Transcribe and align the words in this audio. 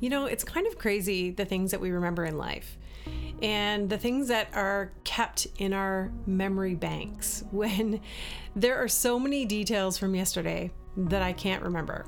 You 0.00 0.08
know, 0.08 0.26
it's 0.26 0.44
kind 0.44 0.66
of 0.66 0.78
crazy 0.78 1.30
the 1.30 1.44
things 1.44 1.70
that 1.70 1.80
we 1.80 1.90
remember 1.90 2.24
in 2.24 2.38
life 2.38 2.78
and 3.42 3.88
the 3.88 3.98
things 3.98 4.28
that 4.28 4.48
are 4.54 4.92
kept 5.04 5.46
in 5.58 5.72
our 5.72 6.12
memory 6.26 6.74
banks 6.74 7.44
when 7.50 8.00
there 8.56 8.76
are 8.76 8.88
so 8.88 9.18
many 9.18 9.44
details 9.44 9.98
from 9.98 10.14
yesterday 10.14 10.70
that 10.96 11.22
I 11.22 11.32
can't 11.32 11.62
remember. 11.62 12.06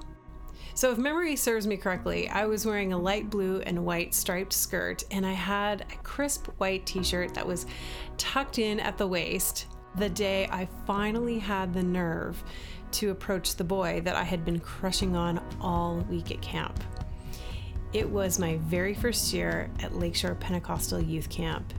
So, 0.75 0.91
if 0.91 0.97
memory 0.97 1.37
serves 1.37 1.66
me 1.66 1.77
correctly, 1.77 2.30
I 2.30 2.47
was 2.47 2.65
wearing 2.65 2.95
a 2.95 2.98
light 2.98 3.29
blue 3.29 3.61
and 3.61 3.84
white 3.84 4.15
striped 4.15 4.55
skirt, 4.55 5.05
and 5.11 5.27
I 5.27 5.33
had 5.33 5.83
a 5.83 5.97
crisp 6.02 6.47
white 6.56 6.87
t 6.87 7.02
shirt 7.02 7.34
that 7.34 7.47
was 7.47 7.66
tucked 8.16 8.59
in 8.59 8.80
at 8.80 8.97
the 8.97 9.06
waist 9.06 9.66
the 9.97 10.09
day 10.09 10.48
I 10.51 10.66
finally 10.87 11.38
had 11.38 11.74
the 11.74 11.83
nerve 11.83 12.43
to 12.93 13.11
approach 13.11 13.56
the 13.56 13.65
boy 13.65 14.01
that 14.05 14.16
I 14.16 14.24
had 14.24 14.47
been 14.47 14.61
crushing 14.61 15.15
on 15.15 15.43
all 15.61 15.98
week 16.09 16.30
at 16.30 16.41
camp. 16.41 16.83
It 17.92 18.09
was 18.09 18.38
my 18.38 18.56
very 18.62 18.95
first 18.95 19.34
year 19.34 19.70
at 19.80 19.95
Lakeshore 19.95 20.34
Pentecostal 20.37 20.98
Youth 20.98 21.28
Camp, 21.28 21.74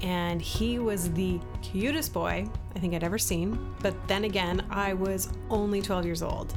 and 0.00 0.42
he 0.42 0.80
was 0.80 1.12
the 1.12 1.40
cutest 1.62 2.12
boy 2.12 2.48
I 2.74 2.78
think 2.80 2.94
I'd 2.94 3.04
ever 3.04 3.18
seen. 3.18 3.74
But 3.80 3.94
then 4.08 4.24
again, 4.24 4.66
I 4.70 4.94
was 4.94 5.28
only 5.48 5.80
12 5.80 6.04
years 6.04 6.22
old. 6.22 6.54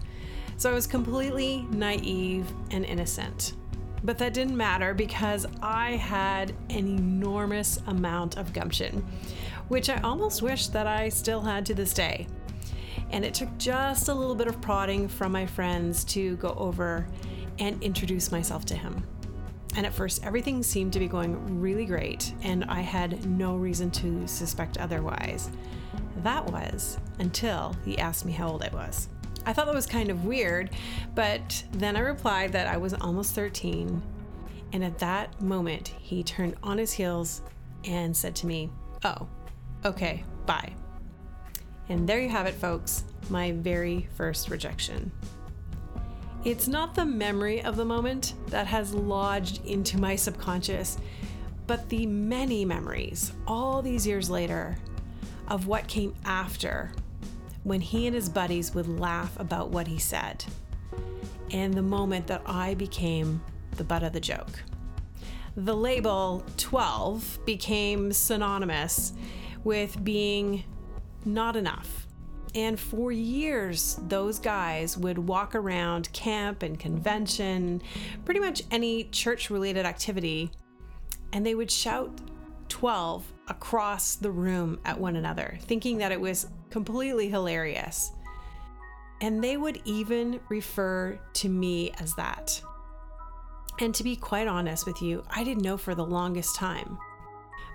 So 0.58 0.72
I 0.72 0.74
was 0.74 0.88
completely 0.88 1.68
naive 1.72 2.52
and 2.72 2.84
innocent. 2.84 3.54
But 4.04 4.18
that 4.18 4.34
didn't 4.34 4.58
matter 4.58 4.94
because 4.94 5.46
I 5.62 5.92
had 5.92 6.52
an 6.70 6.88
enormous 6.88 7.80
amount 7.88 8.38
of 8.38 8.54
gumption, 8.54 9.06
which 9.68 9.90
I 9.90 10.02
almost 10.02 10.42
wish 10.42 10.68
that 10.68 10.88
I 10.88 11.10
still 11.10 11.42
had 11.42 11.66
to 11.68 11.76
this 11.76 11.94
day. 11.94 12.28
And 13.12 13.24
it 13.24 13.34
took 13.34 13.56
just 13.58 14.10
a 14.10 14.14
little 14.14 14.36
bit 14.36 14.48
of 14.48 14.60
prodding 14.62 15.08
from 15.08 15.32
my 15.32 15.46
friends 15.46 16.04
to 16.06 16.38
go 16.38 16.50
over 16.58 17.08
and 17.60 17.82
introduce 17.84 18.32
myself 18.32 18.66
to 18.66 18.76
him. 18.76 19.04
And 19.76 19.86
at 19.86 19.94
first, 19.94 20.26
everything 20.26 20.64
seemed 20.64 20.94
to 20.94 21.00
be 21.00 21.08
going 21.08 21.60
really 21.60 21.86
great, 21.86 22.34
and 22.42 22.66
I 22.66 22.82
had 22.82 23.26
no 23.26 23.56
reason 23.56 23.92
to 23.92 24.28
suspect 24.28 24.78
otherwise. 24.78 25.50
That 26.18 26.46
was 26.52 26.98
until 27.20 27.76
he 27.86 27.98
asked 27.98 28.26
me 28.26 28.32
how 28.32 28.50
old 28.50 28.64
I 28.64 28.70
was. 28.74 29.10
I 29.46 29.54
thought 29.54 29.68
that 29.68 29.76
was 29.76 29.86
kind 29.86 30.10
of 30.10 30.26
weird, 30.26 30.72
but 31.16 31.64
then 31.72 31.96
I 31.96 32.02
replied 32.02 32.52
that 32.54 32.68
I 32.68 32.78
was 32.78 32.94
almost 32.94 33.36
13. 33.36 34.02
And 34.74 34.84
at 34.84 35.00
that 35.00 35.42
moment, 35.42 35.88
he 36.00 36.24
turned 36.24 36.56
on 36.62 36.78
his 36.78 36.92
heels 36.92 37.42
and 37.86 38.16
said 38.16 38.36
to 38.38 38.48
me, 38.48 38.70
Oh, 39.04 39.28
okay, 39.86 40.24
bye. 40.46 40.74
And 41.88 42.08
there 42.08 42.20
you 42.20 42.30
have 42.30 42.46
it, 42.46 42.54
folks, 42.54 43.06
my 43.30 43.54
very 43.54 44.08
first 44.16 44.50
rejection. 44.50 45.12
It's 46.46 46.70
not 46.70 46.96
the 46.96 47.06
memory 47.06 47.62
of 47.62 47.76
the 47.76 47.84
moment 47.84 48.34
that 48.48 48.66
has 48.66 48.94
lodged 48.94 49.66
into 49.66 50.00
my 50.00 50.16
subconscious, 50.16 50.98
but 51.68 51.90
the 51.90 52.06
many 52.06 52.64
memories, 52.64 53.34
all 53.46 53.82
these 53.82 54.08
years 54.08 54.30
later, 54.30 54.78
of 55.50 55.68
what 55.68 55.88
came 55.88 56.16
after 56.24 56.94
when 57.64 57.82
he 57.82 58.08
and 58.08 58.16
his 58.16 58.30
buddies 58.30 58.74
would 58.74 58.88
laugh 58.88 59.38
about 59.38 59.70
what 59.70 59.86
he 59.86 60.00
said, 60.00 60.46
and 61.52 61.74
the 61.74 61.82
moment 61.82 62.28
that 62.28 62.42
I 62.46 62.74
became 62.74 63.42
the 63.76 63.84
butt 63.84 64.04
of 64.04 64.14
the 64.14 64.22
joke. 64.22 64.64
The 65.58 65.76
label 65.76 66.46
12 66.56 67.40
became 67.46 68.14
synonymous 68.14 69.12
with 69.66 70.02
being 70.06 70.64
not 71.26 71.58
enough. 71.58 72.08
And 72.56 72.80
for 72.80 73.12
years, 73.12 74.00
those 74.08 74.40
guys 74.40 74.98
would 74.98 75.18
walk 75.18 75.54
around 75.54 76.12
camp 76.14 76.64
and 76.64 76.80
convention, 76.80 77.82
pretty 78.26 78.40
much 78.40 78.64
any 78.72 79.04
church 79.06 79.50
related 79.50 79.86
activity, 79.86 80.52
and 81.32 81.46
they 81.46 81.54
would 81.54 81.70
shout 81.70 82.10
12 82.70 83.32
across 83.48 84.16
the 84.16 84.32
room 84.32 84.80
at 84.86 85.00
one 85.00 85.16
another, 85.16 85.60
thinking 85.62 86.00
that 86.00 86.12
it 86.12 86.20
was 86.20 86.48
completely 86.70 87.30
hilarious. 87.30 88.12
And 89.22 89.44
they 89.44 89.58
would 89.58 89.82
even 89.86 90.40
refer 90.50 91.20
to 91.34 91.50
me 91.50 91.92
as 92.00 92.16
that. 92.16 92.62
And 93.80 93.94
to 93.96 94.04
be 94.04 94.16
quite 94.16 94.48
honest 94.48 94.86
with 94.88 95.02
you, 95.02 95.24
I 95.30 95.44
didn't 95.44 95.64
know 95.64 95.78
for 95.78 95.94
the 95.94 96.06
longest 96.06 96.56
time. 96.56 96.98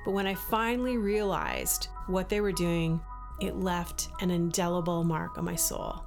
But 0.04 0.12
when 0.12 0.26
I 0.26 0.34
finally 0.34 0.96
realized 0.96 1.88
what 2.06 2.28
they 2.28 2.40
were 2.40 2.52
doing, 2.52 3.00
it 3.40 3.56
left 3.56 4.08
an 4.20 4.30
indelible 4.30 5.04
mark 5.04 5.38
on 5.38 5.44
my 5.44 5.56
soul. 5.56 6.04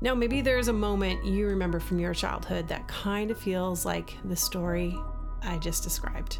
Now, 0.00 0.14
maybe 0.14 0.40
there's 0.40 0.68
a 0.68 0.72
moment 0.72 1.24
you 1.24 1.46
remember 1.46 1.80
from 1.80 1.98
your 1.98 2.12
childhood 2.12 2.68
that 2.68 2.86
kind 2.88 3.30
of 3.30 3.38
feels 3.38 3.86
like 3.86 4.18
the 4.24 4.36
story 4.36 4.96
I 5.42 5.56
just 5.58 5.82
described. 5.82 6.38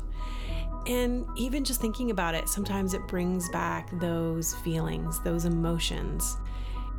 And 0.87 1.27
even 1.37 1.65
just 1.65 1.81
thinking 1.81 2.11
about 2.11 2.35
it, 2.35 2.49
sometimes 2.49 2.93
it 2.93 3.07
brings 3.09 3.49
back 3.51 3.89
those 4.01 4.55
feelings, 4.57 5.21
those 5.21 5.47
emotions, 5.47 6.37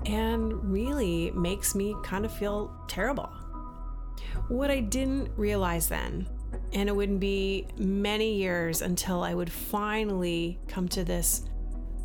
and 0.06 0.54
really 0.72 1.32
makes 1.32 1.76
me 1.76 1.96
kind 2.04 2.26
of 2.26 2.34
feel 2.36 2.76
terrible. 2.88 3.30
What 4.48 4.72
I 4.72 4.80
didn't 4.80 5.32
realize 5.38 5.88
then, 5.88 6.28
and 6.74 6.90
it 6.90 6.96
wouldn't 6.96 7.20
be 7.20 7.68
many 7.78 8.36
years 8.36 8.82
until 8.82 9.24
I 9.24 9.34
would 9.34 9.52
finally 9.52 10.60
come 10.68 10.88
to 10.90 11.04
this 11.04 11.46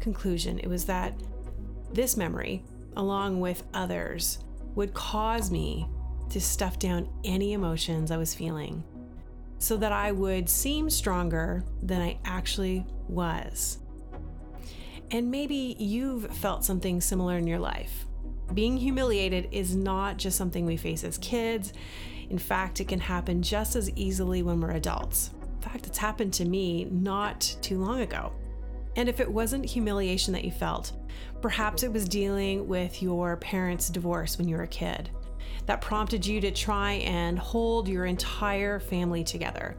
conclusion, 0.01 0.59
it 0.59 0.69
was 0.69 0.85
that 0.87 1.15
this 1.93 2.17
memory, 2.17 2.65
along 2.97 3.41
with 3.41 3.63
others, 3.75 4.39
would 4.75 4.95
cause 4.95 5.51
me 5.51 5.89
to 6.31 6.41
stuff 6.41 6.79
down 6.79 7.09
any 7.25 7.53
emotions 7.53 8.11
I 8.11 8.17
was 8.17 8.35
feeling 8.35 8.85
so 9.59 9.77
that 9.77 9.93
I 9.93 10.11
would 10.11 10.49
seem 10.49 10.89
stronger 10.89 11.65
than 11.83 12.01
I 12.01 12.19
actually 12.25 12.87
was. 13.09 13.79
And 15.11 15.31
maybe 15.31 15.77
you've 15.79 16.35
felt 16.37 16.65
something 16.65 17.01
similar 17.01 17.37
in 17.37 17.47
your 17.47 17.59
life. 17.59 18.07
Being 18.55 18.77
humiliated 18.77 19.49
is 19.53 19.77
not 19.77 20.17
just 20.17 20.39
something 20.39 20.65
we 20.65 20.77
face 20.77 21.05
as 21.05 21.19
kids. 21.19 21.73
In 22.31 22.39
fact, 22.39 22.81
it 22.81 22.89
can 22.89 23.01
happen 23.01 23.43
just 23.43 23.77
as 23.77 23.91
easily 23.97 24.43
when 24.43 24.61
we're 24.61 24.71
adults. 24.71 25.31
In 25.57 25.61
fact, 25.61 25.87
it's 25.87 25.99
happened 25.99 26.33
to 26.35 26.45
me 26.45 26.85
not 26.91 27.57
too 27.61 27.81
long 27.81 28.01
ago. 28.01 28.33
And 28.97 29.09
if 29.09 29.21
it 29.21 29.31
wasn't 29.31 29.65
humiliation 29.65 30.33
that 30.35 30.45
you 30.45 30.51
felt, 30.51 30.93
perhaps 31.41 31.83
it 31.83 31.93
was 31.93 32.09
dealing 32.09 32.67
with 32.67 33.03
your 33.03 33.37
parents' 33.37 33.89
divorce 33.89 34.37
when 34.39 34.49
you 34.49 34.57
were 34.57 34.65
a 34.65 34.69
kid 34.69 35.11
that 35.67 35.81
prompted 35.81 36.27
you 36.27 36.41
to 36.41 36.51
try 36.51 36.95
and 36.95 37.39
hold 37.39 37.89
your 37.89 38.07
entire 38.07 38.81
family 38.81 39.23
together. 39.23 39.77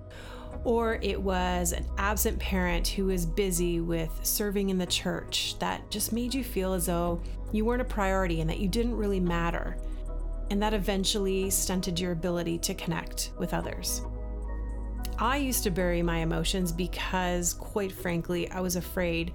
Or 0.64 1.00
it 1.02 1.20
was 1.20 1.74
an 1.74 1.86
absent 1.98 2.40
parent 2.40 2.88
who 2.88 3.06
was 3.06 3.26
busy 3.26 3.82
with 3.82 4.12
serving 4.22 4.70
in 4.70 4.78
the 4.78 4.86
church 4.86 5.56
that 5.60 5.90
just 5.90 6.14
made 6.14 6.34
you 6.34 6.44
feel 6.44 6.74
as 6.74 6.86
though 6.86 7.22
you 7.52 7.66
weren't 7.66 7.82
a 7.82 7.86
priority 7.86 8.42
and 8.42 8.50
that 8.50 8.60
you 8.60 8.68
didn't 8.68 8.96
really 8.96 9.20
matter. 9.20 9.78
And 10.50 10.62
that 10.62 10.74
eventually 10.74 11.50
stunted 11.50 12.00
your 12.00 12.12
ability 12.12 12.60
to 12.60 12.74
connect 12.74 13.32
with 13.40 13.54
others. 13.54 14.02
I 15.22 15.38
used 15.38 15.62
to 15.66 15.70
bury 15.70 16.02
my 16.02 16.18
emotions 16.18 16.72
because, 16.72 17.54
quite 17.54 17.92
frankly, 17.92 18.50
I 18.50 18.60
was 18.60 18.76
afraid 18.76 19.34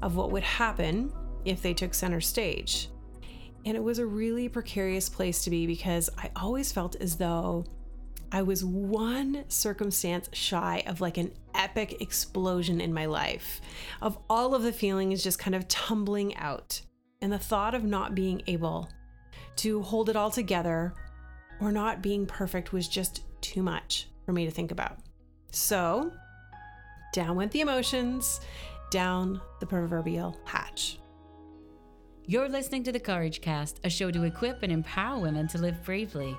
of 0.00 0.14
what 0.14 0.30
would 0.30 0.44
happen 0.44 1.12
if 1.44 1.60
they 1.60 1.74
took 1.74 1.92
center 1.92 2.20
stage. 2.20 2.88
And 3.64 3.76
it 3.76 3.82
was 3.82 3.98
a 3.98 4.06
really 4.06 4.48
precarious 4.48 5.08
place 5.08 5.42
to 5.42 5.50
be 5.50 5.66
because 5.66 6.08
I 6.16 6.30
always 6.36 6.70
felt 6.70 6.94
as 7.00 7.16
though 7.16 7.64
I 8.30 8.42
was 8.42 8.64
one 8.64 9.44
circumstance 9.48 10.28
shy 10.32 10.84
of 10.86 11.00
like 11.00 11.18
an 11.18 11.32
epic 11.52 12.00
explosion 12.00 12.80
in 12.80 12.94
my 12.94 13.06
life, 13.06 13.60
of 14.00 14.16
all 14.30 14.54
of 14.54 14.62
the 14.62 14.72
feelings 14.72 15.24
just 15.24 15.40
kind 15.40 15.56
of 15.56 15.66
tumbling 15.66 16.36
out. 16.36 16.80
And 17.20 17.32
the 17.32 17.38
thought 17.38 17.74
of 17.74 17.82
not 17.82 18.14
being 18.14 18.40
able 18.46 18.88
to 19.56 19.82
hold 19.82 20.08
it 20.08 20.14
all 20.14 20.30
together 20.30 20.94
or 21.60 21.72
not 21.72 22.02
being 22.02 22.24
perfect 22.24 22.72
was 22.72 22.86
just 22.86 23.22
too 23.40 23.64
much 23.64 24.06
for 24.24 24.32
me 24.32 24.44
to 24.44 24.50
think 24.52 24.70
about. 24.70 25.03
So, 25.54 26.10
down 27.12 27.36
went 27.36 27.52
the 27.52 27.60
emotions, 27.60 28.40
down 28.90 29.40
the 29.60 29.66
proverbial 29.66 30.36
hatch. 30.44 30.98
You're 32.26 32.48
listening 32.48 32.82
to 32.82 32.92
the 32.92 32.98
Courage 32.98 33.40
Cast, 33.40 33.78
a 33.84 33.88
show 33.88 34.10
to 34.10 34.24
equip 34.24 34.64
and 34.64 34.72
empower 34.72 35.20
women 35.20 35.46
to 35.48 35.58
live 35.58 35.80
bravely. 35.84 36.36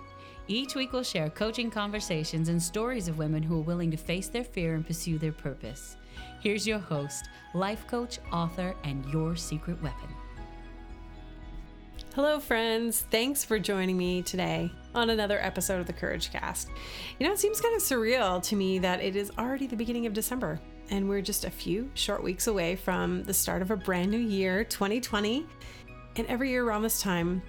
Each 0.50 0.76
week, 0.76 0.92
we'll 0.92 1.02
share 1.02 1.30
coaching 1.30 1.72
conversations 1.72 2.50
and 2.50 2.62
stories 2.62 3.08
of 3.08 3.18
women 3.18 3.42
who 3.42 3.58
are 3.60 3.64
willing 3.64 3.90
to 3.92 3.98
face 3.98 4.28
their 4.28 4.44
fear 4.44 4.76
and 4.76 4.86
pursue 4.86 5.18
their 5.18 5.32
purpose. 5.32 5.96
Here's 6.42 6.68
your 6.68 6.80
host, 6.80 7.30
life 7.54 7.88
coach, 7.88 8.20
author, 8.34 8.76
and 8.84 9.06
your 9.14 9.38
secret 9.38 9.82
weapon. 9.82 10.10
Hello, 12.16 12.38
friends. 12.42 13.06
Thanks 13.10 13.46
for 13.46 13.60
joining 13.60 13.98
me 13.98 14.24
today 14.24 14.72
on 14.96 15.10
another 15.10 15.40
episode 15.40 15.80
of 15.80 15.88
the 15.88 15.94
Courage 15.94 16.32
Cast. 16.32 16.70
You 17.20 17.28
know, 17.28 17.34
it 17.34 17.40
seems 17.40 17.62
kind 17.62 17.76
of 17.76 17.82
surreal 17.82 18.42
to 18.44 18.56
me 18.56 18.80
that 18.80 19.02
it 19.02 19.16
is 19.16 19.32
already 19.38 19.68
the 19.68 19.76
beginning 19.76 20.06
of 20.06 20.14
December 20.14 20.60
and 20.90 21.10
we're 21.10 21.22
just 21.22 21.46
a 21.46 21.50
few 21.50 21.90
short 21.94 22.24
weeks 22.24 22.48
away 22.48 22.76
from 22.76 23.24
the 23.24 23.34
start 23.34 23.62
of 23.62 23.72
a 23.72 23.76
brand 23.76 24.12
new 24.12 24.18
year, 24.18 24.64
2020. 24.64 25.46
And 26.18 26.28
every 26.28 26.50
year 26.50 26.64
around 26.64 26.84
this 26.84 27.02
time, 27.02 27.42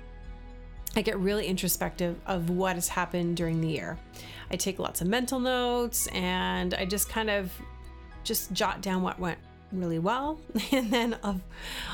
I 0.95 1.03
get 1.03 1.19
really 1.19 1.47
introspective 1.47 2.19
of 2.27 2.49
what 2.49 2.77
has 2.77 2.89
happened 2.89 3.37
during 3.37 3.61
the 3.61 3.69
year. 3.69 3.99
I 4.51 4.57
take 4.57 4.79
lots 4.79 5.01
of 5.03 5.09
mental 5.09 5.39
notes 5.39 6.07
and 6.09 6.73
I 6.75 6.87
just 6.87 7.09
kind 7.09 7.29
of 7.29 7.53
just 8.25 8.53
jot 8.53 8.81
down 8.81 9.03
what 9.03 9.19
went 9.19 9.39
really 9.73 9.99
well 9.99 10.41
and 10.73 10.91
then 10.91 11.15
of 11.23 11.43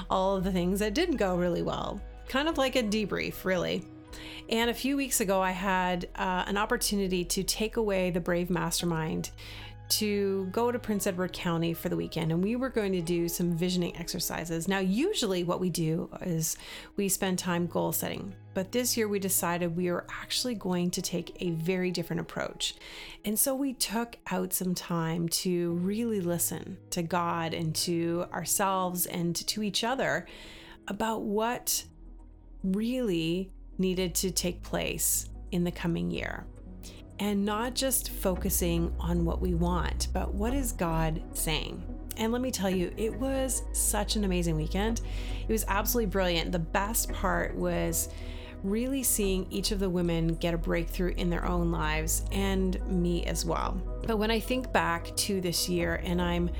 all 0.08 0.36
of 0.36 0.44
the 0.44 0.52
things 0.52 0.78
that 0.78 0.94
didn't 0.94 1.16
go 1.16 1.36
really 1.36 1.62
well. 1.62 2.00
Kind 2.28 2.48
of 2.48 2.56
like 2.56 2.76
a 2.76 2.82
debrief, 2.82 3.44
really. 3.44 3.84
And 4.48 4.70
a 4.70 4.74
few 4.74 4.96
weeks 4.96 5.20
ago, 5.20 5.40
I 5.40 5.52
had 5.52 6.08
uh, 6.16 6.44
an 6.46 6.56
opportunity 6.56 7.24
to 7.24 7.42
take 7.42 7.76
away 7.76 8.10
the 8.10 8.20
Brave 8.20 8.50
Mastermind 8.50 9.30
to 9.92 10.48
go 10.52 10.72
to 10.72 10.78
Prince 10.78 11.06
Edward 11.06 11.34
County 11.34 11.74
for 11.74 11.90
the 11.90 11.96
weekend 11.96 12.32
and 12.32 12.42
we 12.42 12.56
were 12.56 12.70
going 12.70 12.92
to 12.92 13.02
do 13.02 13.28
some 13.28 13.52
visioning 13.52 13.94
exercises. 13.98 14.66
Now, 14.66 14.78
usually 14.78 15.44
what 15.44 15.60
we 15.60 15.68
do 15.68 16.08
is 16.22 16.56
we 16.96 17.10
spend 17.10 17.38
time 17.38 17.66
goal 17.66 17.92
setting, 17.92 18.34
but 18.54 18.72
this 18.72 18.96
year 18.96 19.06
we 19.06 19.18
decided 19.18 19.76
we 19.76 19.90
were 19.90 20.06
actually 20.08 20.54
going 20.54 20.90
to 20.92 21.02
take 21.02 21.36
a 21.40 21.50
very 21.50 21.90
different 21.90 22.20
approach. 22.20 22.74
And 23.26 23.38
so 23.38 23.54
we 23.54 23.74
took 23.74 24.16
out 24.30 24.54
some 24.54 24.74
time 24.74 25.28
to 25.28 25.72
really 25.72 26.22
listen 26.22 26.78
to 26.90 27.02
God 27.02 27.52
and 27.52 27.74
to 27.76 28.24
ourselves 28.32 29.04
and 29.04 29.36
to 29.46 29.62
each 29.62 29.84
other 29.84 30.26
about 30.88 31.20
what 31.20 31.84
really 32.64 33.50
needed 33.82 34.14
to 34.14 34.30
take 34.30 34.62
place 34.62 35.28
in 35.50 35.64
the 35.64 35.70
coming 35.70 36.10
year 36.10 36.46
and 37.18 37.44
not 37.44 37.74
just 37.74 38.10
focusing 38.10 38.92
on 38.98 39.24
what 39.24 39.40
we 39.40 39.54
want, 39.54 40.08
but 40.12 40.32
what 40.32 40.54
is 40.54 40.72
God 40.72 41.22
saying? 41.34 41.82
And 42.16 42.32
let 42.32 42.42
me 42.42 42.50
tell 42.50 42.70
you, 42.70 42.92
it 42.96 43.14
was 43.14 43.62
such 43.72 44.16
an 44.16 44.24
amazing 44.24 44.56
weekend. 44.56 45.02
It 45.46 45.52
was 45.52 45.64
absolutely 45.68 46.10
brilliant. 46.10 46.52
The 46.52 46.58
best 46.58 47.12
part 47.12 47.54
was 47.54 48.08
really 48.62 49.02
seeing 49.02 49.46
each 49.50 49.72
of 49.72 49.78
the 49.78 49.90
women 49.90 50.34
get 50.34 50.54
a 50.54 50.58
breakthrough 50.58 51.14
in 51.16 51.30
their 51.30 51.44
own 51.46 51.70
lives 51.70 52.24
and 52.32 52.80
me 52.88 53.24
as 53.26 53.44
well. 53.44 53.80
But 54.06 54.18
when 54.18 54.30
I 54.30 54.40
think 54.40 54.72
back 54.72 55.14
to 55.16 55.40
this 55.40 55.68
year 55.68 56.00
and 56.04 56.20
I'm 56.20 56.50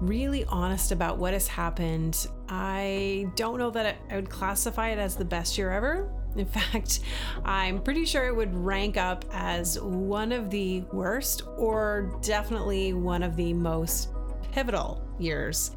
really 0.00 0.44
honest 0.46 0.92
about 0.92 1.18
what 1.18 1.32
has 1.32 1.48
happened, 1.48 2.26
I 2.48 3.30
don't 3.36 3.58
know 3.58 3.70
that 3.70 3.96
I 4.10 4.16
would 4.16 4.30
classify 4.30 4.88
it 4.88 4.98
as 4.98 5.16
the 5.16 5.24
best 5.24 5.56
year 5.56 5.70
ever. 5.70 6.10
In 6.36 6.46
fact, 6.46 7.00
I'm 7.44 7.80
pretty 7.80 8.04
sure 8.04 8.26
it 8.26 8.34
would 8.34 8.54
rank 8.54 8.96
up 8.96 9.24
as 9.32 9.80
one 9.80 10.32
of 10.32 10.50
the 10.50 10.80
worst 10.92 11.42
or 11.56 12.18
definitely 12.22 12.92
one 12.92 13.22
of 13.22 13.36
the 13.36 13.52
most 13.52 14.10
pivotal 14.52 15.02
years 15.18 15.72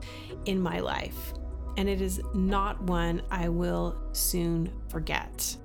in 0.45 0.59
my 0.59 0.79
life. 0.79 1.33
And 1.77 1.87
it 1.87 2.01
is 2.01 2.21
not 2.33 2.81
one 2.83 3.21
I 3.29 3.49
will 3.49 3.99
soon 4.13 4.71
forget. 4.89 5.55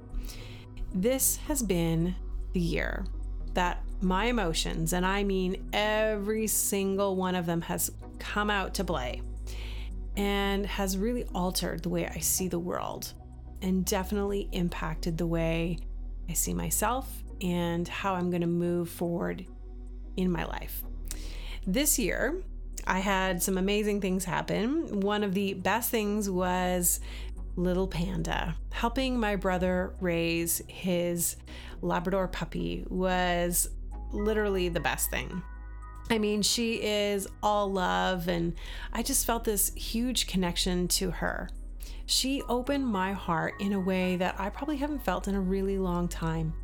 This 0.94 1.36
has 1.48 1.62
been 1.62 2.14
the 2.52 2.60
year 2.60 3.06
that 3.54 3.82
my 4.02 4.26
emotions, 4.26 4.92
and 4.92 5.06
I 5.06 5.24
mean 5.24 5.68
every 5.72 6.46
single 6.46 7.16
one 7.16 7.34
of 7.34 7.46
them, 7.46 7.62
has 7.62 7.90
come 8.18 8.50
out 8.50 8.74
to 8.74 8.84
play 8.84 9.22
and 10.16 10.66
has 10.66 10.98
really 10.98 11.24
altered 11.34 11.82
the 11.82 11.88
way 11.88 12.06
I 12.06 12.18
see 12.18 12.48
the 12.48 12.58
world 12.58 13.14
and 13.62 13.84
definitely 13.84 14.48
impacted 14.52 15.16
the 15.16 15.26
way 15.26 15.78
I 16.28 16.34
see 16.34 16.52
myself 16.52 17.22
and 17.40 17.86
how 17.88 18.14
I'm 18.14 18.30
going 18.30 18.42
to 18.42 18.46
move 18.46 18.88
forward 18.88 19.46
in 20.16 20.30
my 20.30 20.44
life. 20.44 20.82
This 21.66 21.98
year, 21.98 22.42
I 22.86 22.98
had 22.98 23.42
some 23.42 23.56
amazing 23.56 24.00
things 24.00 24.24
happen. 24.24 25.00
One 25.00 25.22
of 25.22 25.34
the 25.34 25.54
best 25.54 25.90
things 25.90 26.28
was 26.28 27.00
Little 27.54 27.86
Panda. 27.86 28.56
Helping 28.72 29.18
my 29.18 29.36
brother 29.36 29.94
raise 30.00 30.60
his 30.66 31.36
Labrador 31.80 32.28
puppy 32.28 32.84
was 32.88 33.68
literally 34.10 34.68
the 34.68 34.80
best 34.80 35.10
thing. 35.10 35.42
I 36.10 36.18
mean, 36.18 36.42
she 36.42 36.74
is 36.82 37.28
all 37.42 37.70
love, 37.70 38.28
and 38.28 38.54
I 38.92 39.02
just 39.02 39.24
felt 39.24 39.44
this 39.44 39.72
huge 39.74 40.26
connection 40.26 40.88
to 40.88 41.10
her 41.10 41.48
she 42.06 42.42
opened 42.48 42.86
my 42.86 43.12
heart 43.12 43.54
in 43.60 43.72
a 43.72 43.80
way 43.80 44.16
that 44.16 44.36
I 44.38 44.50
probably 44.50 44.76
haven't 44.76 45.04
felt 45.04 45.28
in 45.28 45.34
a 45.34 45.40
really 45.40 45.78
long 45.78 46.08
time. 46.08 46.54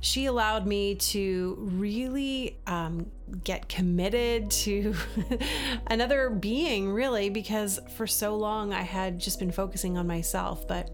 She 0.00 0.26
allowed 0.26 0.66
me 0.66 0.94
to 0.94 1.56
really 1.58 2.58
um, 2.66 3.06
get 3.42 3.68
committed 3.68 4.50
to 4.52 4.94
another 5.88 6.30
being, 6.30 6.88
really, 6.88 7.30
because 7.30 7.80
for 7.96 8.06
so 8.06 8.36
long 8.36 8.72
I 8.72 8.82
had 8.82 9.18
just 9.18 9.40
been 9.40 9.50
focusing 9.50 9.98
on 9.98 10.06
myself. 10.06 10.68
But 10.68 10.90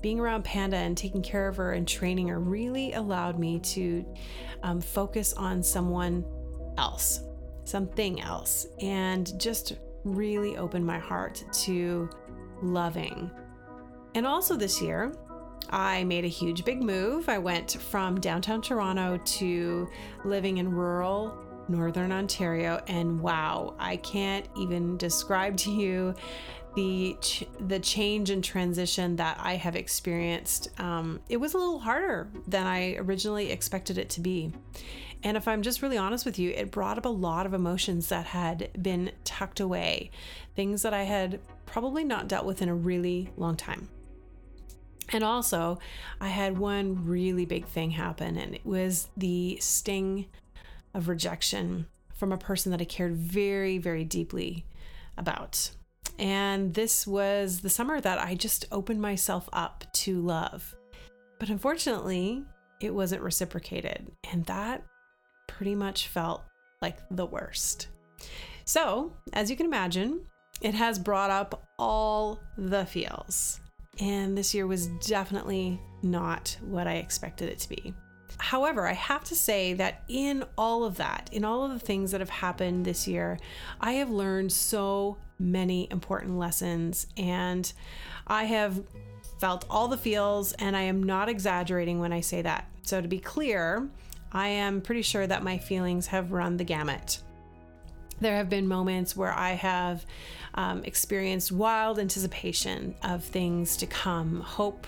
being 0.00 0.18
around 0.18 0.44
Panda 0.44 0.76
and 0.76 0.96
taking 0.96 1.22
care 1.22 1.48
of 1.48 1.56
her 1.56 1.72
and 1.72 1.86
training 1.86 2.28
her 2.28 2.40
really 2.40 2.94
allowed 2.94 3.38
me 3.38 3.58
to 3.60 4.06
um, 4.62 4.80
focus 4.80 5.34
on 5.34 5.62
someone 5.62 6.24
else, 6.78 7.20
something 7.64 8.20
else, 8.20 8.66
and 8.80 9.38
just 9.38 9.74
really 10.04 10.56
opened 10.56 10.86
my 10.86 10.98
heart 10.98 11.44
to 11.52 12.08
loving. 12.62 13.30
And 14.14 14.26
also 14.26 14.56
this 14.56 14.80
year, 14.80 15.12
I 15.70 16.04
made 16.04 16.24
a 16.24 16.28
huge 16.28 16.64
big 16.64 16.82
move. 16.82 17.28
I 17.28 17.38
went 17.38 17.72
from 17.72 18.20
downtown 18.20 18.62
Toronto 18.62 19.18
to 19.18 19.88
living 20.24 20.58
in 20.58 20.70
rural 20.70 21.36
northern 21.68 22.10
Ontario 22.12 22.80
and 22.86 23.20
wow, 23.20 23.74
I 23.78 23.96
can't 23.98 24.46
even 24.58 24.96
describe 24.96 25.56
to 25.58 25.70
you 25.70 26.14
the 26.78 27.16
ch- 27.20 27.44
the 27.58 27.80
change 27.80 28.30
and 28.30 28.44
transition 28.44 29.16
that 29.16 29.36
I 29.40 29.56
have 29.56 29.74
experienced. 29.74 30.68
Um, 30.78 31.18
it 31.28 31.38
was 31.38 31.54
a 31.54 31.58
little 31.58 31.80
harder 31.80 32.28
than 32.46 32.68
I 32.68 32.94
originally 32.98 33.50
expected 33.50 33.98
it 33.98 34.10
to 34.10 34.20
be. 34.20 34.52
And 35.24 35.36
if 35.36 35.48
I'm 35.48 35.62
just 35.62 35.82
really 35.82 35.98
honest 35.98 36.24
with 36.24 36.38
you, 36.38 36.50
it 36.50 36.70
brought 36.70 36.96
up 36.96 37.04
a 37.04 37.08
lot 37.08 37.46
of 37.46 37.52
emotions 37.52 38.08
that 38.10 38.26
had 38.26 38.70
been 38.80 39.10
tucked 39.24 39.58
away, 39.58 40.12
things 40.54 40.82
that 40.82 40.94
I 40.94 41.02
had 41.02 41.40
probably 41.66 42.04
not 42.04 42.28
dealt 42.28 42.46
with 42.46 42.62
in 42.62 42.68
a 42.68 42.74
really 42.74 43.28
long 43.36 43.56
time. 43.56 43.88
And 45.08 45.24
also, 45.24 45.80
I 46.20 46.28
had 46.28 46.58
one 46.58 47.04
really 47.04 47.44
big 47.44 47.66
thing 47.66 47.90
happen, 47.90 48.36
and 48.36 48.54
it 48.54 48.64
was 48.64 49.08
the 49.16 49.58
sting 49.60 50.26
of 50.94 51.08
rejection 51.08 51.86
from 52.14 52.30
a 52.30 52.38
person 52.38 52.70
that 52.70 52.80
I 52.80 52.84
cared 52.84 53.16
very, 53.16 53.78
very 53.78 54.04
deeply 54.04 54.64
about. 55.16 55.72
And 56.18 56.74
this 56.74 57.06
was 57.06 57.60
the 57.60 57.70
summer 57.70 58.00
that 58.00 58.18
I 58.18 58.34
just 58.34 58.66
opened 58.72 59.00
myself 59.00 59.48
up 59.52 59.84
to 59.94 60.20
love. 60.20 60.74
But 61.38 61.48
unfortunately, 61.48 62.44
it 62.80 62.92
wasn't 62.92 63.22
reciprocated. 63.22 64.10
And 64.32 64.44
that 64.46 64.84
pretty 65.46 65.74
much 65.74 66.08
felt 66.08 66.42
like 66.82 66.98
the 67.10 67.26
worst. 67.26 67.88
So, 68.64 69.12
as 69.32 69.50
you 69.50 69.56
can 69.56 69.66
imagine, 69.66 70.20
it 70.60 70.74
has 70.74 70.98
brought 70.98 71.30
up 71.30 71.68
all 71.78 72.40
the 72.56 72.84
feels. 72.84 73.60
And 74.00 74.36
this 74.36 74.54
year 74.54 74.66
was 74.66 74.88
definitely 75.06 75.80
not 76.02 76.56
what 76.62 76.86
I 76.86 76.94
expected 76.94 77.48
it 77.48 77.58
to 77.60 77.68
be. 77.68 77.94
However, 78.36 78.86
I 78.86 78.92
have 78.92 79.24
to 79.24 79.34
say 79.34 79.72
that 79.74 80.02
in 80.08 80.44
all 80.56 80.84
of 80.84 80.96
that, 80.98 81.30
in 81.32 81.44
all 81.44 81.64
of 81.64 81.72
the 81.72 81.78
things 81.78 82.10
that 82.10 82.20
have 82.20 82.30
happened 82.30 82.84
this 82.84 83.08
year, 83.08 83.38
I 83.80 83.92
have 83.92 84.10
learned 84.10 84.52
so 84.52 85.16
many 85.38 85.88
important 85.90 86.38
lessons 86.38 87.06
and 87.16 87.72
I 88.26 88.44
have 88.44 88.82
felt 89.38 89.64
all 89.70 89.88
the 89.88 89.96
feels, 89.96 90.52
and 90.54 90.76
I 90.76 90.82
am 90.82 91.02
not 91.02 91.28
exaggerating 91.28 92.00
when 92.00 92.12
I 92.12 92.20
say 92.20 92.42
that. 92.42 92.68
So, 92.82 93.00
to 93.00 93.08
be 93.08 93.18
clear, 93.18 93.88
I 94.32 94.48
am 94.48 94.80
pretty 94.80 95.02
sure 95.02 95.26
that 95.26 95.42
my 95.42 95.58
feelings 95.58 96.08
have 96.08 96.32
run 96.32 96.56
the 96.56 96.64
gamut. 96.64 97.20
There 98.20 98.34
have 98.34 98.50
been 98.50 98.66
moments 98.66 99.16
where 99.16 99.32
I 99.32 99.50
have 99.50 100.04
um, 100.54 100.82
experienced 100.84 101.52
wild 101.52 101.98
anticipation 101.98 102.96
of 103.02 103.22
things 103.22 103.76
to 103.78 103.86
come, 103.86 104.40
hope, 104.40 104.86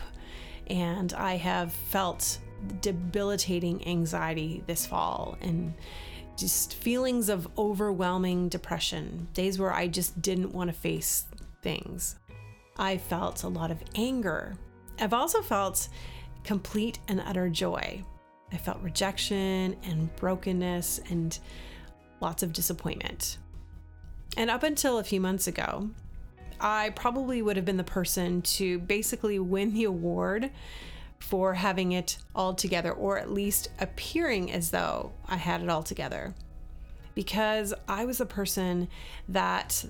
and 0.67 1.13
I 1.13 1.37
have 1.37 1.73
felt 1.73 2.39
debilitating 2.81 3.87
anxiety 3.87 4.62
this 4.67 4.87
fall 4.87 5.37
and 5.40 5.75
just 6.37 6.75
feelings 6.75 7.29
of 7.29 7.49
overwhelming 7.59 8.49
depression, 8.49 9.29
days 9.35 9.59
where 9.59 9.73
I 9.73 9.88
just 9.88 10.21
didn't 10.23 10.52
want 10.52 10.69
to 10.71 10.75
face 10.76 11.25
things. 11.62 12.17
I 12.79 12.97
felt 12.97 13.43
a 13.43 13.49
lot 13.49 13.71
of 13.71 13.83
anger. 13.95 14.55
I've 14.99 15.12
also 15.12 15.43
felt 15.43 15.88
complete 16.45 16.99
and 17.09 17.21
utter 17.21 17.50
joy. 17.50 18.02
I 18.52 18.57
felt 18.57 18.81
rejection 18.81 19.76
and 19.85 20.14
brokenness 20.17 21.00
and 21.11 21.38
lots 22.21 22.43
of 22.43 22.52
disappointment. 22.52 23.38
And 24.37 24.50
up 24.50 24.62
until 24.62 24.99
a 24.99 25.05
few 25.05 25.21
months 25.21 25.47
ago, 25.47 25.90
I 26.61 26.90
probably 26.90 27.43
would 27.43 27.57
have 27.57 27.64
been 27.64 27.76
the 27.76 27.85
person 27.85 28.43
to 28.43 28.79
basically 28.79 29.38
win 29.38 29.73
the 29.73 29.85
award 29.85 30.50
for 31.21 31.55
having 31.55 31.93
it 31.93 32.19
all 32.35 32.55
together, 32.55 32.93
or 32.93 33.19
at 33.19 33.31
least 33.31 33.69
appearing 33.79 34.50
as 34.50 34.71
though 34.71 35.12
I 35.29 35.37
had 35.37 35.62
it 35.62 35.69
all 35.69 35.83
together. 35.83 36.35
Because 37.15 37.75
I 37.87 38.05
was 38.05 38.21
a 38.21 38.27
person 38.27 38.89
that 39.29 39.85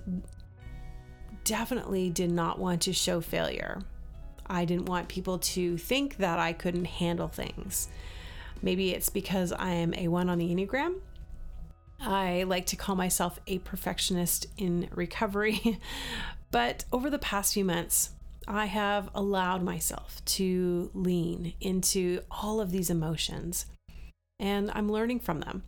definitely 1.44 2.10
did 2.10 2.30
not 2.30 2.58
want 2.58 2.82
to 2.82 2.92
show 2.92 3.20
failure. 3.20 3.80
I 4.46 4.64
didn't 4.64 4.86
want 4.86 5.08
people 5.08 5.38
to 5.38 5.78
think 5.78 6.16
that 6.16 6.38
I 6.38 6.52
couldn't 6.52 6.86
handle 6.86 7.28
things. 7.28 7.88
Maybe 8.62 8.90
it's 8.92 9.08
because 9.08 9.52
I 9.52 9.70
am 9.70 9.94
a 9.94 10.08
one 10.08 10.28
on 10.28 10.38
the 10.38 10.52
Enneagram. 10.52 10.96
I 12.00 12.44
like 12.44 12.66
to 12.66 12.76
call 12.76 12.96
myself 12.96 13.38
a 13.46 13.58
perfectionist 13.58 14.46
in 14.56 14.88
recovery. 14.94 15.78
but 16.50 16.84
over 16.92 17.10
the 17.10 17.18
past 17.18 17.54
few 17.54 17.64
months, 17.64 18.10
I 18.48 18.66
have 18.66 19.10
allowed 19.14 19.62
myself 19.62 20.24
to 20.24 20.90
lean 20.94 21.54
into 21.60 22.22
all 22.30 22.60
of 22.60 22.70
these 22.70 22.90
emotions 22.90 23.66
and 24.38 24.70
I'm 24.74 24.90
learning 24.90 25.20
from 25.20 25.40
them. 25.40 25.62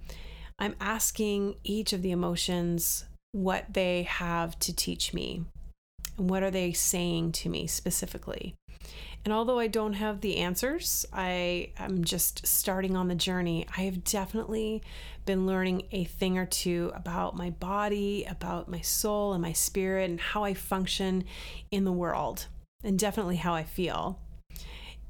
I'm 0.59 0.75
asking 0.81 1.57
each 1.63 1.93
of 1.93 2.03
the 2.03 2.11
emotions 2.11 3.05
what 3.33 3.73
they 3.73 4.05
have 4.05 4.59
to 4.61 4.75
teach 4.75 5.13
me 5.13 5.45
and 6.17 6.31
what 6.31 6.43
are 6.43 6.51
they 6.51 6.73
saying 6.73 7.33
to 7.33 7.49
me 7.49 7.67
specifically. 7.67 8.55
And 9.25 9.33
although 9.33 9.59
I 9.61 9.69
don't 9.69 9.93
have 9.93 10.21
the 10.21 10.39
answers, 10.39 11.07
I 11.13 11.71
am 11.79 12.03
just 12.03 12.45
starting 12.47 12.97
on 12.97 13.07
the 13.07 13.15
journey. 13.15 13.67
I 13.77 13.83
have 13.83 14.03
definitely 14.03 14.83
been 15.25 15.47
learning 15.47 15.85
a 15.93 16.05
thing 16.05 16.39
or 16.39 16.47
two 16.47 16.91
about 16.95 17.37
my 17.37 17.51
body, 17.51 18.27
about 18.29 18.69
my 18.69 18.81
soul 18.81 19.33
and 19.33 19.41
my 19.41 19.53
spirit, 19.53 20.11
and 20.11 20.21
how 20.21 20.43
I 20.43 20.55
function 20.55 21.25
in 21.71 21.85
the 21.85 21.93
world, 21.93 22.47
and 22.85 22.99
definitely 22.99 23.37
how 23.37 23.55
I 23.55 23.65
feel. 23.65 24.19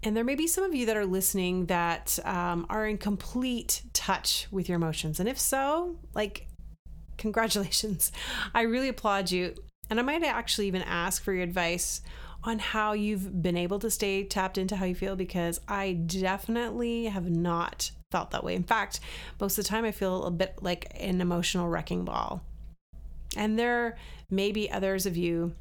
And 0.02 0.16
there 0.16 0.24
may 0.24 0.34
be 0.34 0.48
some 0.48 0.64
of 0.64 0.74
you 0.74 0.86
that 0.86 0.96
are 0.96 1.06
listening 1.06 1.66
that 1.66 2.18
um, 2.24 2.66
are 2.68 2.86
in 2.86 2.98
complete 2.98 3.82
touch 3.92 4.48
with 4.50 4.68
your 4.68 4.76
emotions. 4.76 5.20
And 5.20 5.28
if 5.28 5.38
so, 5.38 5.96
like, 6.14 6.48
congratulations. 7.18 8.10
I 8.54 8.62
really 8.62 8.88
applaud 8.88 9.30
you. 9.30 9.54
And 9.90 10.00
I 10.00 10.02
might 10.02 10.24
actually 10.24 10.66
even 10.66 10.82
ask 10.82 11.22
for 11.22 11.32
your 11.32 11.44
advice 11.44 12.00
on 12.44 12.58
how 12.58 12.92
you've 12.92 13.42
been 13.42 13.56
able 13.56 13.78
to 13.78 13.90
stay 13.90 14.24
tapped 14.24 14.58
into 14.58 14.76
how 14.76 14.84
you 14.84 14.94
feel 14.94 15.14
because 15.14 15.60
I 15.68 15.92
definitely 15.92 17.04
have 17.04 17.30
not 17.30 17.92
felt 18.10 18.32
that 18.32 18.42
way. 18.42 18.54
In 18.54 18.64
fact, 18.64 19.00
most 19.40 19.58
of 19.58 19.64
the 19.64 19.68
time 19.68 19.84
I 19.84 19.92
feel 19.92 20.24
a 20.24 20.30
bit 20.30 20.54
like 20.60 20.92
an 20.98 21.20
emotional 21.20 21.68
wrecking 21.68 22.04
ball. 22.04 22.42
And 23.36 23.58
there 23.58 23.96
may 24.30 24.50
be 24.50 24.70
others 24.70 25.06
of 25.06 25.16
you 25.16 25.54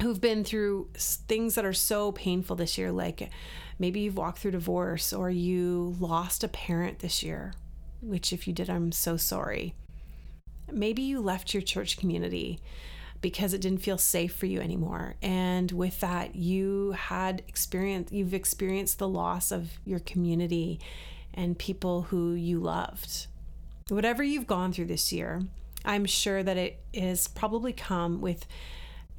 who've 0.00 0.20
been 0.20 0.44
through 0.44 0.88
things 0.94 1.54
that 1.54 1.64
are 1.64 1.72
so 1.72 2.12
painful 2.12 2.56
this 2.56 2.76
year, 2.76 2.92
like 2.92 3.30
maybe 3.78 4.00
you've 4.00 4.16
walked 4.16 4.38
through 4.38 4.52
divorce 4.52 5.12
or 5.12 5.30
you 5.30 5.96
lost 5.98 6.44
a 6.44 6.48
parent 6.48 6.98
this 6.98 7.22
year, 7.22 7.54
which, 8.00 8.32
if 8.32 8.46
you 8.46 8.52
did, 8.52 8.68
I'm 8.68 8.92
so 8.92 9.16
sorry. 9.16 9.74
Maybe 10.70 11.02
you 11.02 11.20
left 11.20 11.54
your 11.54 11.62
church 11.62 11.96
community 11.96 12.60
because 13.20 13.54
it 13.54 13.60
didn't 13.60 13.82
feel 13.82 13.98
safe 13.98 14.34
for 14.34 14.46
you 14.46 14.60
anymore. 14.60 15.14
And 15.22 15.72
with 15.72 16.00
that, 16.00 16.36
you 16.36 16.92
had 16.92 17.42
experience, 17.48 18.12
you've 18.12 18.34
experienced 18.34 18.98
the 18.98 19.08
loss 19.08 19.50
of 19.50 19.70
your 19.84 20.00
community 20.00 20.80
and 21.32 21.58
people 21.58 22.02
who 22.02 22.34
you 22.34 22.60
loved. 22.60 23.26
Whatever 23.88 24.22
you've 24.22 24.46
gone 24.46 24.72
through 24.72 24.86
this 24.86 25.12
year, 25.12 25.42
I'm 25.84 26.04
sure 26.04 26.42
that 26.42 26.56
it 26.56 26.80
has 26.94 27.28
probably 27.28 27.72
come 27.72 28.20
with 28.20 28.46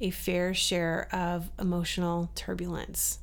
a 0.00 0.10
fair 0.10 0.54
share 0.54 1.08
of 1.12 1.50
emotional 1.58 2.30
turbulence. 2.34 3.18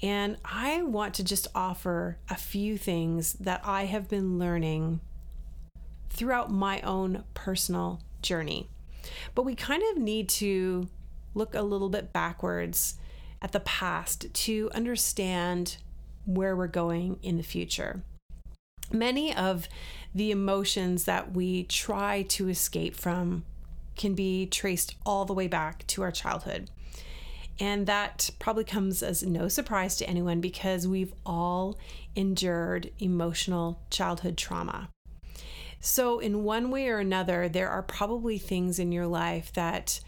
And 0.00 0.36
I 0.44 0.82
want 0.82 1.14
to 1.14 1.24
just 1.24 1.48
offer 1.54 2.18
a 2.30 2.36
few 2.36 2.78
things 2.78 3.34
that 3.34 3.60
I 3.64 3.86
have 3.86 4.08
been 4.08 4.38
learning 4.38 5.00
throughout 6.10 6.50
my 6.50 6.80
own 6.82 7.24
personal 7.34 8.00
journey. 8.22 8.68
But 9.34 9.44
we 9.44 9.54
kind 9.54 9.82
of 9.90 9.98
need 10.02 10.28
to 10.30 10.88
look 11.34 11.54
a 11.54 11.62
little 11.62 11.88
bit 11.88 12.12
backwards 12.12 12.94
at 13.42 13.52
the 13.52 13.60
past 13.60 14.32
to 14.32 14.70
understand 14.74 15.78
where 16.24 16.54
we're 16.54 16.66
going 16.66 17.18
in 17.22 17.36
the 17.36 17.42
future. 17.42 18.02
Many 18.92 19.34
of 19.34 19.68
the 20.14 20.30
emotions 20.30 21.04
that 21.04 21.32
we 21.32 21.64
try 21.64 22.22
to 22.22 22.48
escape 22.48 22.96
from 22.96 23.44
can 23.98 24.14
be 24.14 24.46
traced 24.46 24.94
all 25.04 25.24
the 25.24 25.34
way 25.34 25.46
back 25.46 25.86
to 25.88 26.02
our 26.02 26.12
childhood. 26.12 26.70
And 27.60 27.86
that 27.86 28.30
probably 28.38 28.64
comes 28.64 29.02
as 29.02 29.22
no 29.22 29.48
surprise 29.48 29.96
to 29.96 30.08
anyone 30.08 30.40
because 30.40 30.86
we've 30.86 31.12
all 31.26 31.78
endured 32.14 32.90
emotional 33.00 33.82
childhood 33.90 34.36
trauma. 34.36 34.88
So, 35.80 36.18
in 36.18 36.44
one 36.44 36.70
way 36.70 36.88
or 36.88 36.98
another, 36.98 37.48
there 37.48 37.68
are 37.68 37.82
probably 37.82 38.38
things 38.38 38.78
in 38.78 38.90
your 38.90 39.06
life 39.06 39.52
that 39.52 40.00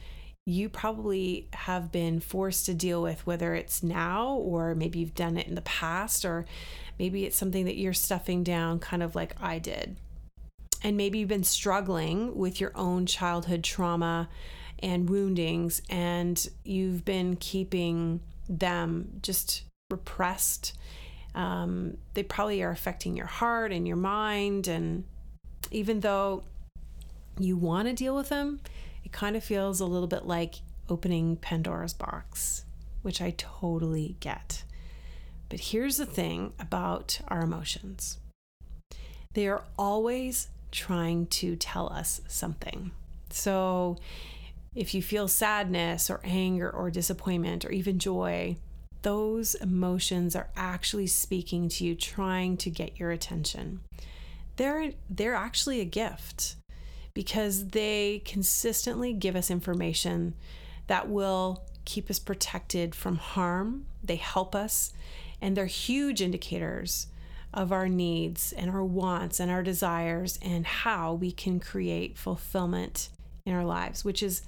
you 0.45 0.69
probably 0.69 1.49
have 1.53 1.93
been 1.93 2.19
forced 2.19 2.67
to 2.67 2.75
deal 2.75 3.03
with, 3.03 3.27
whether 3.27 3.55
it's 3.55 3.83
now 3.83 4.33
or 4.35 4.75
maybe 4.75 4.99
you've 4.99 5.15
done 5.15 5.37
it 5.37 5.47
in 5.47 5.55
the 5.55 5.61
past, 5.61 6.25
or 6.25 6.45
maybe 6.99 7.25
it's 7.25 7.37
something 7.37 7.67
that 7.67 7.77
you're 7.77 7.93
stuffing 7.93 8.43
down, 8.43 8.79
kind 8.81 9.03
of 9.03 9.15
like 9.15 9.35
I 9.41 9.59
did 9.59 9.97
and 10.83 10.97
maybe 10.97 11.19
you've 11.19 11.29
been 11.29 11.45
struggling 11.45 12.37
with 12.37 12.61
your 12.61 12.73
own 12.75 13.07
childhood 13.07 13.63
trauma 13.63 14.29
and 14.83 15.11
woundings, 15.11 15.83
and 15.91 16.49
you've 16.65 17.05
been 17.05 17.37
keeping 17.37 18.21
them 18.49 19.21
just 19.23 19.63
repressed. 19.91 20.77
Um, 21.35 21.99
they 22.15 22.23
probably 22.23 22.63
are 22.63 22.71
affecting 22.71 23.17
your 23.17 23.27
heart 23.27 23.73
and 23.73 23.87
your 23.87 23.97
mind. 23.97 24.69
And 24.69 25.05
even 25.71 26.01
though 26.01 26.45
you 27.39 27.57
want 27.57 27.89
to 27.89 27.95
deal 27.95 28.17
with 28.17 28.31
them, 28.31 28.61
it 29.05 29.13
kind 29.13 29.37
of 29.37 29.45
feels 29.45 29.81
a 29.81 29.87
little 29.87 30.09
bit 30.09 30.27
like 30.27 30.57
opening 30.89 31.37
Pandora's 31.37 31.95
box, 31.95 32.65
which 33.03 33.21
I 33.21 33.35
totally 33.37 34.17
get. 34.21 34.65
But 35.49 35.61
here's 35.61 35.97
the 35.97 36.07
thing 36.07 36.53
about 36.59 37.21
our 37.29 37.43
emotions 37.43 38.19
they 39.33 39.47
are 39.47 39.63
always 39.79 40.49
trying 40.71 41.27
to 41.27 41.57
tell 41.57 41.93
us 41.93 42.21
something. 42.29 42.91
So 43.31 43.99
if 44.75 44.95
you 44.95 45.03
feel 45.03 45.29
sadness 45.29 46.11
or 46.11 46.21
anger 46.25 46.71
or 46.71 46.91
disappointment 46.91 47.65
or 47.65 47.73
even 47.73 47.99
joy, 47.99 48.57
those 49.03 49.55
emotions 49.55 50.37
are 50.37 50.51
actually 50.57 51.07
speaking 51.07 51.69
to 51.71 51.85
you, 51.85 51.95
trying 51.95 52.57
to 52.59 52.71
get 52.71 52.99
your 52.99 53.11
attention. 53.11 53.81
They're, 54.57 54.93
they're 55.09 55.35
actually 55.35 55.81
a 55.81 55.87
gift 55.87 56.57
because 57.15 57.69
they 57.69 58.23
consistently 58.25 59.13
give 59.13 59.35
us 59.35 59.51
information 59.51 60.35
that 60.87 61.09
will 61.09 61.65
keep 61.85 62.11
us 62.11 62.19
protected 62.19 62.95
from 62.95 63.17
harm. 63.17 63.87
They 64.05 64.17
help 64.17 64.55
us, 64.55 64.93
and 65.41 65.57
they're 65.57 65.67
huge 65.67 66.21
indicators 66.21 67.07
of 67.53 67.73
our 67.73 67.89
needs 67.89 68.53
and 68.53 68.71
our 68.71 68.85
wants 68.85 69.41
and 69.41 69.51
our 69.51 69.63
desires 69.63 70.39
and 70.43 70.65
how 70.65 71.15
we 71.15 71.33
can 71.33 71.59
create 71.59 72.17
fulfillment 72.17 73.09
in 73.45 73.53
our 73.53 73.65
lives, 73.65 74.05
which 74.05 74.23
is 74.23 74.43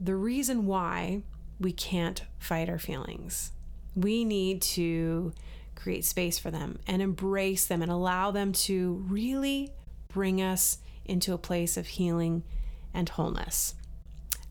the 0.00 0.16
reason 0.16 0.66
why 0.66 1.22
we 1.60 1.72
can't 1.72 2.22
fight 2.38 2.68
our 2.68 2.78
feelings. 2.78 3.52
We 3.94 4.24
need 4.24 4.62
to 4.62 5.32
create 5.76 6.04
space 6.04 6.38
for 6.38 6.50
them 6.50 6.78
and 6.86 7.00
embrace 7.00 7.66
them 7.66 7.82
and 7.82 7.90
allow 7.90 8.30
them 8.30 8.52
to 8.52 9.04
really 9.08 9.72
bring 10.08 10.42
us 10.42 10.78
into 11.04 11.32
a 11.32 11.38
place 11.38 11.76
of 11.76 11.86
healing 11.86 12.42
and 12.92 13.08
wholeness. 13.08 13.74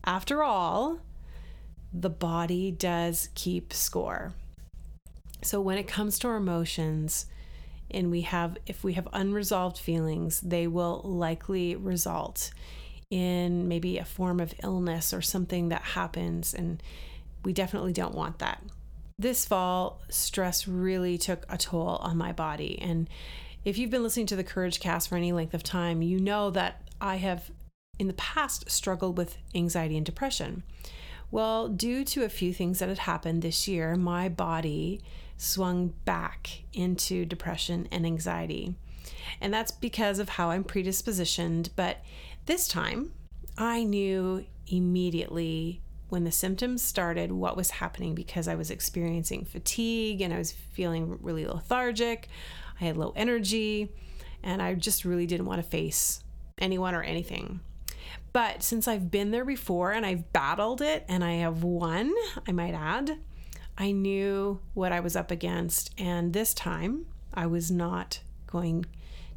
After 0.04 0.42
all, 0.42 1.00
the 1.92 2.10
body 2.10 2.70
does 2.70 3.28
keep 3.34 3.72
score. 3.72 4.32
So 5.42 5.60
when 5.60 5.78
it 5.78 5.86
comes 5.88 6.18
to 6.20 6.28
our 6.28 6.36
emotions, 6.36 7.26
and 7.94 8.10
we 8.10 8.22
have 8.22 8.56
if 8.66 8.82
we 8.84 8.94
have 8.94 9.08
unresolved 9.12 9.78
feelings 9.78 10.40
they 10.40 10.66
will 10.66 11.00
likely 11.04 11.76
result 11.76 12.50
in 13.10 13.68
maybe 13.68 13.98
a 13.98 14.04
form 14.04 14.40
of 14.40 14.54
illness 14.62 15.12
or 15.12 15.20
something 15.20 15.68
that 15.68 15.82
happens 15.82 16.54
and 16.54 16.82
we 17.44 17.52
definitely 17.52 17.92
don't 17.92 18.14
want 18.14 18.38
that. 18.38 18.62
This 19.18 19.44
fall 19.44 20.00
stress 20.08 20.66
really 20.66 21.18
took 21.18 21.44
a 21.48 21.58
toll 21.58 21.98
on 22.00 22.16
my 22.16 22.32
body 22.32 22.78
and 22.80 23.08
if 23.64 23.78
you've 23.78 23.90
been 23.90 24.02
listening 24.02 24.26
to 24.26 24.36
the 24.36 24.42
courage 24.42 24.80
cast 24.80 25.08
for 25.08 25.16
any 25.16 25.30
length 25.30 25.54
of 25.54 25.62
time 25.62 26.02
you 26.02 26.18
know 26.18 26.50
that 26.50 26.88
i 27.00 27.16
have 27.16 27.50
in 27.98 28.06
the 28.06 28.14
past 28.14 28.70
struggled 28.70 29.16
with 29.18 29.36
anxiety 29.54 29.96
and 29.96 30.06
depression. 30.06 30.62
Well 31.30 31.68
due 31.68 32.04
to 32.06 32.24
a 32.24 32.28
few 32.28 32.52
things 32.52 32.78
that 32.78 32.88
had 32.88 32.98
happened 32.98 33.42
this 33.42 33.68
year 33.68 33.94
my 33.94 34.28
body 34.28 35.02
swung 35.42 35.88
back 36.04 36.62
into 36.72 37.24
depression 37.24 37.88
and 37.90 38.06
anxiety. 38.06 38.76
And 39.40 39.52
that's 39.52 39.72
because 39.72 40.18
of 40.18 40.30
how 40.30 40.50
I'm 40.50 40.62
predispositioned. 40.62 41.70
But 41.74 41.98
this 42.46 42.68
time, 42.68 43.12
I 43.58 43.82
knew 43.82 44.46
immediately 44.68 45.82
when 46.08 46.24
the 46.24 46.30
symptoms 46.30 46.82
started 46.82 47.32
what 47.32 47.56
was 47.56 47.70
happening 47.70 48.14
because 48.14 48.46
I 48.46 48.54
was 48.54 48.70
experiencing 48.70 49.44
fatigue 49.44 50.20
and 50.20 50.32
I 50.32 50.38
was 50.38 50.52
feeling 50.52 51.18
really 51.20 51.44
lethargic. 51.44 52.28
I 52.80 52.84
had 52.84 52.96
low 52.96 53.12
energy 53.16 53.90
and 54.42 54.62
I 54.62 54.74
just 54.74 55.04
really 55.04 55.26
didn't 55.26 55.46
want 55.46 55.62
to 55.62 55.68
face 55.68 56.22
anyone 56.58 56.94
or 56.94 57.02
anything. 57.02 57.60
But 58.32 58.62
since 58.62 58.86
I've 58.86 59.10
been 59.10 59.30
there 59.32 59.44
before 59.44 59.90
and 59.92 60.06
I've 60.06 60.32
battled 60.32 60.82
it 60.82 61.04
and 61.08 61.24
I 61.24 61.34
have 61.34 61.64
won, 61.64 62.12
I 62.46 62.52
might 62.52 62.74
add, 62.74 63.18
I 63.78 63.92
knew 63.92 64.60
what 64.74 64.92
I 64.92 65.00
was 65.00 65.16
up 65.16 65.30
against, 65.30 65.90
and 65.98 66.32
this 66.32 66.54
time 66.54 67.06
I 67.32 67.46
was 67.46 67.70
not 67.70 68.20
going 68.46 68.84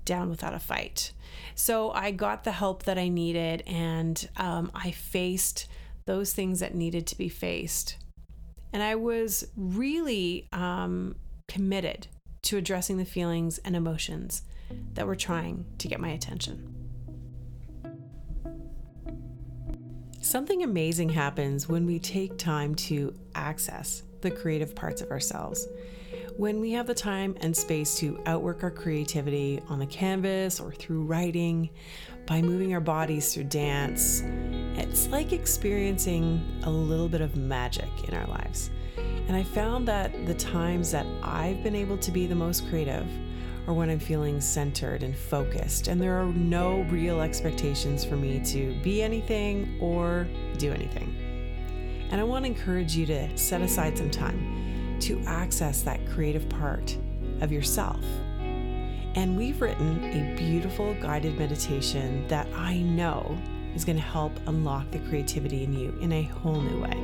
down 0.03 0.29
without 0.29 0.53
a 0.53 0.59
fight. 0.59 1.11
So 1.55 1.91
I 1.91 2.11
got 2.11 2.43
the 2.43 2.51
help 2.51 2.83
that 2.83 2.97
I 2.97 3.07
needed, 3.07 3.63
and 3.65 4.27
um, 4.37 4.71
I 4.75 4.91
faced 4.91 5.67
those 6.05 6.33
things 6.33 6.59
that 6.59 6.75
needed 6.75 7.07
to 7.07 7.17
be 7.17 7.29
faced. 7.29 7.97
And 8.71 8.83
I 8.83 8.95
was 8.95 9.47
really 9.55 10.47
um, 10.51 11.15
committed 11.47 12.07
to 12.43 12.57
addressing 12.57 12.97
the 12.97 13.05
feelings 13.05 13.57
and 13.59 13.75
emotions 13.75 14.43
that 14.93 15.07
were 15.07 15.15
trying 15.15 15.65
to 15.77 15.87
get 15.87 15.99
my 15.99 16.09
attention. 16.09 16.71
Something 20.21 20.63
amazing 20.63 21.09
happens 21.09 21.69
when 21.69 21.85
we 21.85 21.99
take 21.99 22.37
time 22.37 22.75
to 22.75 23.15
access 23.35 24.03
the 24.25 24.31
creative 24.31 24.75
parts 24.75 25.01
of 25.01 25.11
ourselves. 25.11 25.67
When 26.35 26.59
we 26.59 26.71
have 26.71 26.87
the 26.87 26.93
time 26.93 27.37
and 27.39 27.55
space 27.55 27.95
to 27.99 28.19
outwork 28.25 28.63
our 28.63 28.71
creativity 28.71 29.61
on 29.69 29.79
the 29.79 29.85
canvas 29.85 30.59
or 30.59 30.73
through 30.73 31.03
writing, 31.03 31.69
by 32.25 32.41
moving 32.41 32.73
our 32.73 32.81
bodies 32.81 33.33
through 33.33 33.45
dance, 33.45 34.23
it's 34.75 35.07
like 35.07 35.31
experiencing 35.31 36.43
a 36.63 36.69
little 36.69 37.07
bit 37.07 37.21
of 37.21 37.37
magic 37.37 37.87
in 38.07 38.15
our 38.15 38.27
lives. 38.27 38.71
And 38.97 39.35
I 39.35 39.43
found 39.43 39.87
that 39.87 40.25
the 40.25 40.33
times 40.33 40.91
that 40.91 41.05
I've 41.23 41.63
been 41.63 41.75
able 41.75 41.97
to 41.99 42.11
be 42.11 42.27
the 42.27 42.35
most 42.35 42.67
creative 42.67 43.07
are 43.67 43.73
when 43.73 43.89
I'm 43.89 43.99
feeling 43.99 44.41
centered 44.41 45.03
and 45.03 45.15
focused, 45.15 45.87
and 45.87 46.01
there 46.01 46.19
are 46.19 46.25
no 46.25 46.81
real 46.89 47.21
expectations 47.21 48.03
for 48.03 48.15
me 48.15 48.39
to 48.45 48.75
be 48.83 49.01
anything 49.01 49.77
or 49.79 50.27
do 50.57 50.71
anything. 50.71 51.24
And 52.11 52.21
I 52.21 52.23
want 52.23 52.45
to 52.45 52.51
encourage 52.51 52.95
you 52.95 53.05
to 53.07 53.37
set 53.37 53.61
aside 53.61 53.97
some 53.97 54.09
time 54.09 54.97
to 55.01 55.21
access 55.25 55.81
that 55.81 56.05
creative 56.09 56.47
part 56.49 56.97
of 57.41 57.51
yourself. 57.51 58.03
And 59.15 59.37
we've 59.37 59.61
written 59.61 60.03
a 60.03 60.35
beautiful 60.35 60.93
guided 60.95 61.37
meditation 61.37 62.27
that 62.27 62.47
I 62.53 62.77
know 62.77 63.37
is 63.75 63.85
going 63.85 63.97
to 63.97 64.03
help 64.03 64.33
unlock 64.47 64.91
the 64.91 64.99
creativity 64.99 65.63
in 65.63 65.73
you 65.73 65.97
in 66.01 66.11
a 66.11 66.23
whole 66.23 66.59
new 66.59 66.81
way. 66.81 66.95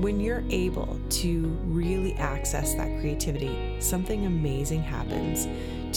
When 0.00 0.20
you're 0.20 0.44
able 0.50 0.98
to 1.10 1.46
really 1.64 2.14
access 2.14 2.74
that 2.74 3.00
creativity, 3.00 3.76
something 3.80 4.26
amazing 4.26 4.82
happens 4.82 5.46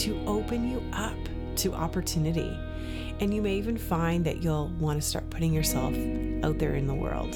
to 0.02 0.22
open 0.26 0.70
you 0.70 0.82
up 0.92 1.16
to 1.56 1.72
opportunity. 1.72 2.56
And 3.20 3.32
you 3.32 3.40
may 3.42 3.56
even 3.56 3.76
find 3.78 4.24
that 4.26 4.42
you'll 4.42 4.68
want 4.78 5.00
to 5.00 5.06
start 5.06 5.28
putting 5.30 5.52
yourself 5.52 5.94
out 6.44 6.58
there 6.58 6.74
in 6.74 6.86
the 6.86 6.94
world. 6.94 7.34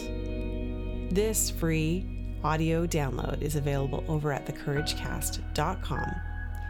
This 1.11 1.51
free 1.51 2.07
audio 2.45 2.87
download 2.87 3.43
is 3.43 3.57
available 3.57 4.05
over 4.07 4.33
at 4.33 4.47
thecouragecast.com. 4.47 6.15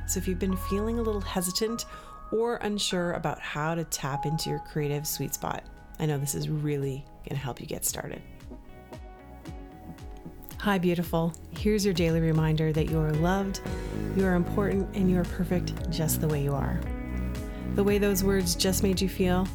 So 0.06 0.18
if 0.18 0.26
you've 0.26 0.38
been 0.38 0.56
feeling 0.56 0.98
a 0.98 1.02
little 1.02 1.20
hesitant 1.20 1.84
or 2.32 2.56
unsure 2.56 3.12
about 3.12 3.38
how 3.38 3.74
to 3.74 3.84
tap 3.84 4.24
into 4.24 4.48
your 4.48 4.60
creative 4.60 5.06
sweet 5.06 5.34
spot, 5.34 5.64
I 5.98 6.06
know 6.06 6.16
this 6.16 6.34
is 6.34 6.48
really 6.48 7.04
going 7.18 7.36
to 7.36 7.36
help 7.36 7.60
you 7.60 7.66
get 7.66 7.84
started. 7.84 8.22
Hi, 10.60 10.78
beautiful. 10.78 11.34
Here's 11.50 11.84
your 11.84 11.92
daily 11.92 12.20
reminder 12.20 12.72
that 12.72 12.88
you 12.88 12.98
are 12.98 13.12
loved, 13.12 13.60
you 14.16 14.24
are 14.24 14.36
important, 14.36 14.88
and 14.96 15.10
you 15.10 15.18
are 15.18 15.24
perfect 15.24 15.90
just 15.90 16.22
the 16.22 16.28
way 16.28 16.42
you 16.42 16.54
are. 16.54 16.80
The 17.74 17.84
way 17.84 17.98
those 17.98 18.24
words 18.24 18.54
just 18.54 18.82
made 18.82 19.02
you 19.02 19.08
feel, 19.10 19.46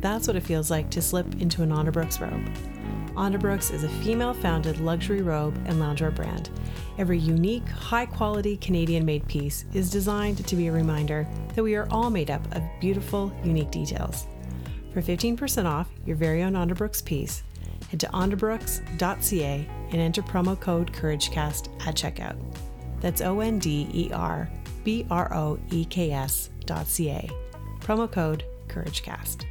that's 0.00 0.26
what 0.26 0.34
it 0.34 0.42
feels 0.42 0.72
like 0.72 0.90
to 0.90 1.00
slip 1.00 1.40
into 1.40 1.62
an 1.62 1.70
Onderbroeks 1.70 2.20
robe. 2.20 2.73
Onderbroeks 3.16 3.72
is 3.72 3.84
a 3.84 3.88
female 3.88 4.34
founded 4.34 4.80
luxury 4.80 5.22
robe 5.22 5.56
and 5.66 5.76
loungewear 5.76 6.14
brand. 6.14 6.50
Every 6.98 7.18
unique, 7.18 7.68
high 7.68 8.06
quality 8.06 8.56
Canadian 8.56 9.04
made 9.04 9.26
piece 9.28 9.64
is 9.72 9.90
designed 9.90 10.44
to 10.44 10.56
be 10.56 10.66
a 10.66 10.72
reminder 10.72 11.26
that 11.54 11.62
we 11.62 11.76
are 11.76 11.86
all 11.92 12.10
made 12.10 12.30
up 12.30 12.44
of 12.56 12.62
beautiful, 12.80 13.32
unique 13.44 13.70
details. 13.70 14.26
For 14.92 15.00
15% 15.00 15.64
off 15.64 15.88
your 16.04 16.16
very 16.16 16.42
own 16.42 16.54
Onderbroeks 16.54 17.04
piece, 17.04 17.44
head 17.88 18.00
to 18.00 18.06
onderbroeks.ca 18.08 19.68
and 19.90 20.00
enter 20.00 20.22
promo 20.22 20.58
code 20.58 20.92
CourageCast 20.92 21.86
at 21.86 21.94
checkout. 21.94 22.36
That's 23.00 23.20
O 23.20 23.40
N 23.40 23.60
D 23.60 23.88
E 23.92 24.10
R 24.12 24.50
B 24.82 25.06
R 25.10 25.32
O 25.32 25.58
E 25.70 25.84
K 25.84 26.10
S 26.10 26.50
dot 26.66 26.86
C-A. 26.86 27.30
Promo 27.80 28.10
code 28.10 28.44
CourageCast. 28.68 29.44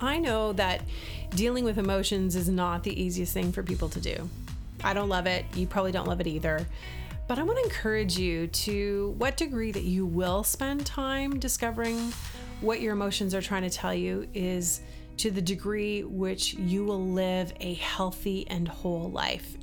I 0.00 0.18
know 0.18 0.52
that 0.54 0.82
dealing 1.30 1.64
with 1.64 1.78
emotions 1.78 2.36
is 2.36 2.48
not 2.48 2.82
the 2.82 3.00
easiest 3.00 3.32
thing 3.32 3.52
for 3.52 3.62
people 3.62 3.88
to 3.90 4.00
do. 4.00 4.28
I 4.82 4.94
don't 4.94 5.08
love 5.08 5.26
it. 5.26 5.44
You 5.54 5.66
probably 5.66 5.92
don't 5.92 6.06
love 6.06 6.20
it 6.20 6.26
either. 6.26 6.66
But 7.26 7.38
I 7.38 7.42
want 7.42 7.58
to 7.58 7.64
encourage 7.64 8.16
you 8.18 8.46
to 8.46 9.14
what 9.18 9.36
degree 9.36 9.70
that 9.72 9.82
you 9.82 10.06
will 10.06 10.42
spend 10.42 10.86
time 10.86 11.38
discovering 11.38 12.12
what 12.60 12.80
your 12.80 12.94
emotions 12.94 13.34
are 13.34 13.42
trying 13.42 13.62
to 13.62 13.70
tell 13.70 13.92
you 13.92 14.26
is 14.32 14.80
to 15.18 15.30
the 15.30 15.42
degree 15.42 16.04
which 16.04 16.54
you 16.54 16.84
will 16.84 17.04
live 17.04 17.52
a 17.60 17.74
healthy 17.74 18.46
and 18.48 18.66
whole 18.66 19.10
life. 19.10 19.56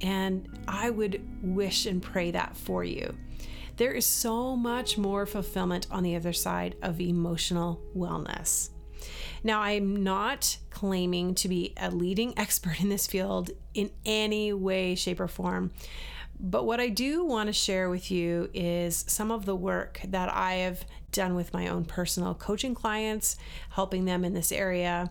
And 0.00 0.48
I 0.66 0.90
would 0.90 1.22
wish 1.42 1.86
and 1.86 2.02
pray 2.02 2.30
that 2.32 2.56
for 2.56 2.82
you. 2.84 3.14
There 3.76 3.92
is 3.92 4.06
so 4.06 4.56
much 4.56 4.98
more 4.98 5.24
fulfillment 5.24 5.86
on 5.90 6.02
the 6.02 6.16
other 6.16 6.32
side 6.32 6.74
of 6.82 7.00
emotional 7.00 7.80
wellness. 7.96 8.70
Now, 9.42 9.60
I'm 9.60 10.02
not 10.02 10.58
claiming 10.70 11.34
to 11.36 11.48
be 11.48 11.74
a 11.76 11.90
leading 11.90 12.38
expert 12.38 12.80
in 12.80 12.88
this 12.88 13.06
field 13.06 13.50
in 13.74 13.90
any 14.04 14.52
way, 14.52 14.94
shape, 14.94 15.20
or 15.20 15.28
form. 15.28 15.72
But 16.40 16.64
what 16.66 16.78
I 16.78 16.88
do 16.88 17.24
want 17.24 17.48
to 17.48 17.52
share 17.52 17.90
with 17.90 18.10
you 18.10 18.48
is 18.54 19.04
some 19.08 19.32
of 19.32 19.44
the 19.44 19.56
work 19.56 20.00
that 20.04 20.32
I 20.32 20.54
have 20.54 20.84
done 21.10 21.34
with 21.34 21.52
my 21.52 21.68
own 21.68 21.84
personal 21.84 22.34
coaching 22.34 22.74
clients, 22.74 23.36
helping 23.70 24.04
them 24.04 24.24
in 24.24 24.34
this 24.34 24.52
area. 24.52 25.10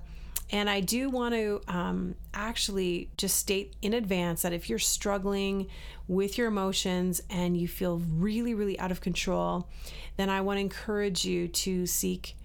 And 0.49 0.69
I 0.69 0.79
do 0.79 1.09
want 1.09 1.33
to 1.35 1.61
um, 1.67 2.15
actually 2.33 3.09
just 3.17 3.35
state 3.35 3.75
in 3.81 3.93
advance 3.93 4.43
that 4.43 4.53
if 4.53 4.69
you're 4.69 4.79
struggling 4.79 5.67
with 6.07 6.37
your 6.37 6.47
emotions 6.47 7.21
and 7.29 7.57
you 7.57 7.67
feel 7.67 7.97
really, 7.97 8.53
really 8.53 8.79
out 8.79 8.91
of 8.91 9.01
control, 9.01 9.67
then 10.15 10.29
I 10.29 10.39
want 10.39 10.57
to 10.57 10.61
encourage 10.61 11.25
you 11.25 11.49
to 11.49 11.85
seek 11.85 12.36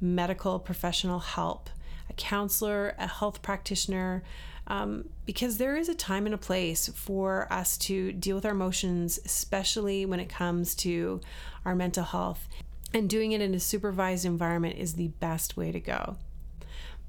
medical 0.00 0.58
professional 0.58 1.18
help, 1.18 1.70
a 2.08 2.12
counselor, 2.14 2.94
a 2.98 3.06
health 3.06 3.42
practitioner, 3.42 4.22
um, 4.66 5.08
because 5.24 5.56
there 5.56 5.76
is 5.76 5.88
a 5.88 5.94
time 5.94 6.26
and 6.26 6.34
a 6.34 6.38
place 6.38 6.88
for 6.88 7.50
us 7.50 7.76
to 7.78 8.12
deal 8.12 8.36
with 8.36 8.44
our 8.44 8.52
emotions, 8.52 9.18
especially 9.24 10.04
when 10.04 10.20
it 10.20 10.28
comes 10.28 10.74
to 10.76 11.20
our 11.64 11.74
mental 11.74 12.04
health. 12.04 12.48
And 12.94 13.08
doing 13.08 13.32
it 13.32 13.40
in 13.40 13.54
a 13.54 13.60
supervised 13.60 14.24
environment 14.24 14.76
is 14.78 14.94
the 14.94 15.08
best 15.08 15.56
way 15.56 15.72
to 15.72 15.80
go. 15.80 16.16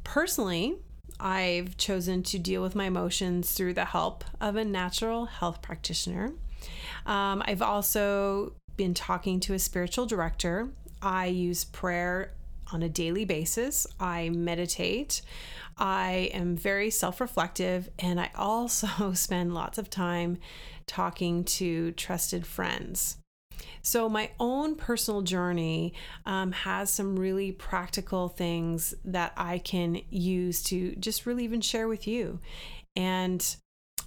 Personally, 0.04 0.78
I've 1.20 1.78
chosen 1.78 2.24
to 2.24 2.40
deal 2.40 2.62
with 2.62 2.76
my 2.76 2.86
emotions 2.86 3.52
through 3.52 3.74
the 3.74 3.86
help 3.86 4.24
of 4.40 4.56
a 4.56 4.64
natural 4.64 5.26
health 5.26 5.62
practitioner. 5.62 6.32
Um, 7.06 7.44
I've 7.46 7.62
also 7.62 8.54
been 8.78 8.94
talking 8.94 9.40
to 9.42 9.54
a 9.54 9.60
spiritual 9.60 10.06
director. 10.06 10.70
I 11.02 11.28
use 11.28 11.66
prayer 11.66 12.34
on 12.72 12.84
a 12.84 12.90
daily 12.90 13.26
basis. 13.26 13.88
I 14.00 14.30
meditate. 14.30 15.22
I 15.78 16.30
am 16.34 16.56
very 16.56 16.90
self 16.90 17.22
reflective, 17.22 17.90
and 18.00 18.20
I 18.20 18.32
also 18.36 19.12
spend 19.14 19.54
lots 19.54 19.78
of 19.78 19.90
time 19.90 20.38
talking 20.88 21.44
to 21.44 21.92
trusted 21.92 22.46
friends. 22.46 23.18
So, 23.82 24.10
my 24.10 24.32
own 24.40 24.76
personal 24.76 25.22
journey 25.22 25.94
um, 26.26 26.52
has 26.52 26.92
some 26.92 27.18
really 27.18 27.52
practical 27.52 28.28
things 28.28 28.94
that 29.06 29.34
I 29.38 29.60
can 29.60 30.02
use 30.10 30.62
to 30.64 30.96
just 30.96 31.26
really 31.26 31.44
even 31.44 31.62
share 31.62 31.88
with 31.88 32.08
you. 32.08 32.40
And 32.96 33.56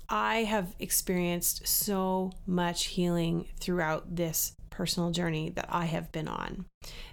I 0.09 0.45
have 0.45 0.75
experienced 0.79 1.67
so 1.67 2.33
much 2.47 2.87
healing 2.87 3.49
throughout 3.61 4.15
this 4.15 4.53
personal 4.73 5.11
journey 5.11 5.51
that 5.51 5.67
I 5.69 5.85
have 5.85 6.11
been 6.11 6.27
on. 6.27 6.65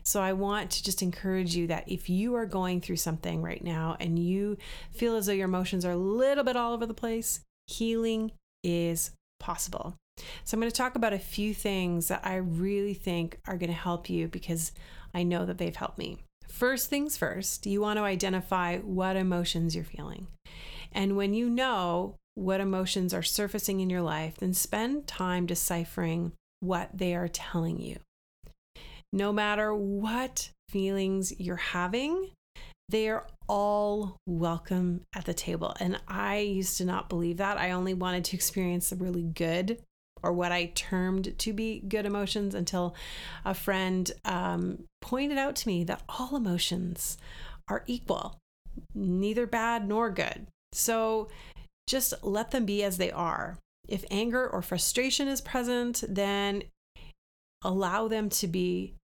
So 0.04 0.22
I 0.22 0.34
want 0.34 0.72
to 0.72 0.84
just 0.84 1.04
encourage 1.04 1.56
you 1.56 1.68
that 1.68 1.84
if 1.88 2.10
you 2.10 2.34
are 2.36 2.46
going 2.48 2.82
through 2.82 2.96
something 2.96 3.42
right 3.44 3.64
now 3.64 3.96
and 4.00 4.18
you 4.18 4.58
feel 4.92 5.16
as 5.16 5.28
though 5.28 5.34
your 5.34 5.46
emotions 5.46 5.86
are 5.86 5.92
a 5.92 5.98
little 5.98 6.44
bit 6.44 6.56
all 6.56 6.74
over 6.74 6.86
the 6.86 6.94
place, 6.94 7.42
healing 7.68 8.32
is 8.64 9.12
possible. 9.40 9.96
So 10.44 10.56
I'm 10.56 10.60
going 10.60 10.72
to 10.72 10.76
talk 10.76 10.96
about 10.96 11.14
a 11.14 11.20
few 11.20 11.54
things 11.54 12.08
that 12.08 12.22
I 12.24 12.36
really 12.38 12.94
think 12.94 13.40
are 13.46 13.58
going 13.58 13.70
to 13.70 13.76
help 13.76 14.10
you 14.10 14.28
because 14.28 14.72
I 15.14 15.24
know 15.24 15.46
that 15.46 15.58
they've 15.58 15.76
helped 15.76 15.98
me. 15.98 16.18
First 16.48 16.90
things 16.90 17.16
first, 17.16 17.66
you 17.66 17.82
want 17.82 17.98
to 17.98 18.04
identify 18.04 18.80
what 18.80 19.16
emotions 19.16 19.76
you're 19.76 19.86
feeling. 19.86 20.28
And 20.92 21.16
when 21.16 21.34
you 21.34 21.50
know 21.50 22.16
what 22.36 22.60
emotions 22.60 23.14
are 23.14 23.24
surfacing 23.24 23.80
in 23.80 23.90
your 23.90 24.02
life, 24.02 24.38
then 24.38 24.54
spend 24.54 25.08
time 25.08 25.46
deciphering 25.46 26.32
what 26.60 26.90
they 26.94 27.16
are 27.16 27.28
telling 27.28 27.80
you. 27.80 27.98
No 29.12 29.32
matter 29.32 29.74
what 29.74 30.52
feelings 30.70 31.34
you're 31.40 31.56
having, 31.56 32.32
they 32.90 33.10
are 33.10 33.26
all 33.48 34.18
welcome 34.28 35.02
at 35.16 35.26
the 35.26 35.34
table. 35.34 35.76
And 35.80 36.00
I 36.08 36.40
used 36.40 36.78
to 36.78 36.86
not 36.86 37.10
believe 37.10 37.38
that. 37.38 37.58
I 37.58 37.72
only 37.72 37.94
wanted 37.94 38.26
to 38.26 38.36
experience 38.36 38.90
the 38.90 38.96
really 38.96 39.24
good 39.24 39.80
or 40.22 40.34
what 40.34 40.52
I 40.52 40.72
termed 40.76 41.38
to 41.38 41.54
be 41.54 41.80
good 41.88 42.06
emotions 42.06 42.54
until 42.54 42.96
a 43.46 43.54
friend 43.54 44.12
um, 44.26 44.84
pointed 45.02 45.38
out 45.38 45.56
to 45.58 45.68
me 45.68 45.84
that 45.86 46.04
all 46.10 46.36
emotions 46.36 47.18
are 47.70 47.84
equal, 47.88 48.38
neither 48.94 49.48
bad 49.48 49.88
nor 49.88 50.10
good. 50.10 50.48
So 50.74 51.30
just 51.88 52.14
let 52.24 52.52
them 52.52 52.66
be 52.66 52.84
as 52.84 52.98
they 52.98 53.12
are. 53.12 53.58
If 53.90 54.06
anger 54.12 54.48
or 54.48 54.62
frustration 54.62 55.28
is 55.28 55.42
present, 55.42 56.04
then 56.08 56.64
allow 57.64 58.08
them 58.08 58.30
to 58.30 58.48
be 58.48 58.96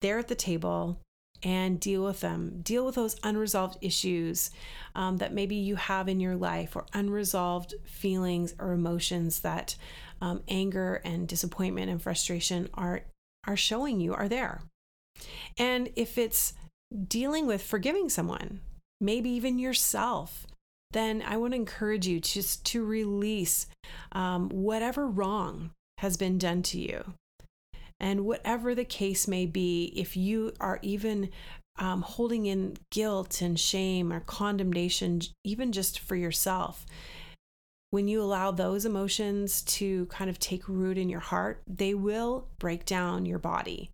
there 0.00 0.18
at 0.18 0.28
the 0.28 0.34
table 0.34 1.00
and 1.42 1.80
deal 1.80 2.04
with 2.04 2.20
them. 2.20 2.60
Deal 2.62 2.84
with 2.84 2.94
those 2.94 3.16
unresolved 3.22 3.78
issues 3.80 4.50
um, 4.94 5.18
that 5.18 5.32
maybe 5.32 5.56
you 5.56 5.76
have 5.76 6.08
in 6.08 6.20
your 6.20 6.36
life 6.36 6.76
or 6.76 6.86
unresolved 6.92 7.74
feelings 7.86 8.54
or 8.58 8.72
emotions 8.72 9.40
that 9.40 9.76
um, 10.20 10.42
anger 10.48 11.00
and 11.04 11.26
disappointment 11.26 11.90
and 11.90 12.02
frustration 12.02 12.68
are 12.74 13.02
are 13.46 13.56
showing 13.56 14.00
you 14.00 14.12
are 14.12 14.28
there. 14.28 14.60
And 15.58 15.90
if 15.96 16.18
it's 16.18 16.52
dealing 17.06 17.46
with 17.46 17.62
forgiving 17.62 18.10
someone, 18.10 18.60
maybe 19.00 19.30
even 19.30 19.58
yourself, 19.58 20.46
then 20.92 21.22
I 21.26 21.36
want 21.36 21.52
to 21.52 21.56
encourage 21.56 22.06
you 22.06 22.20
just 22.20 22.64
to 22.66 22.84
release 22.84 23.66
um, 24.12 24.48
whatever 24.48 25.06
wrong 25.06 25.70
has 25.98 26.16
been 26.16 26.38
done 26.38 26.62
to 26.62 26.80
you. 26.80 27.14
And 27.98 28.24
whatever 28.24 28.74
the 28.74 28.84
case 28.84 29.28
may 29.28 29.46
be, 29.46 29.92
if 29.94 30.16
you 30.16 30.52
are 30.58 30.78
even 30.82 31.30
um, 31.78 32.02
holding 32.02 32.46
in 32.46 32.76
guilt 32.90 33.42
and 33.42 33.60
shame 33.60 34.12
or 34.12 34.20
condemnation, 34.20 35.20
even 35.44 35.70
just 35.72 35.98
for 35.98 36.16
yourself, 36.16 36.86
when 37.90 38.08
you 38.08 38.22
allow 38.22 38.50
those 38.50 38.84
emotions 38.84 39.62
to 39.62 40.06
kind 40.06 40.30
of 40.30 40.38
take 40.38 40.68
root 40.68 40.96
in 40.96 41.08
your 41.08 41.20
heart, 41.20 41.62
they 41.66 41.92
will 41.92 42.48
break 42.58 42.84
down 42.84 43.26
your 43.26 43.38
body 43.38 43.90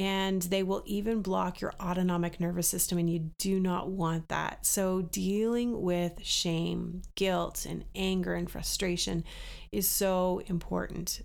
and 0.00 0.40
they 0.40 0.62
will 0.62 0.82
even 0.86 1.20
block 1.20 1.60
your 1.60 1.74
autonomic 1.78 2.40
nervous 2.40 2.66
system, 2.66 2.96
and 2.96 3.10
you 3.10 3.30
do 3.36 3.60
not 3.60 3.90
want 3.90 4.28
that. 4.28 4.64
So, 4.64 5.02
dealing 5.02 5.82
with 5.82 6.24
shame, 6.24 7.02
guilt, 7.16 7.66
and 7.68 7.84
anger 7.94 8.32
and 8.32 8.50
frustration 8.50 9.24
is 9.70 9.86
so 9.86 10.40
important. 10.46 11.20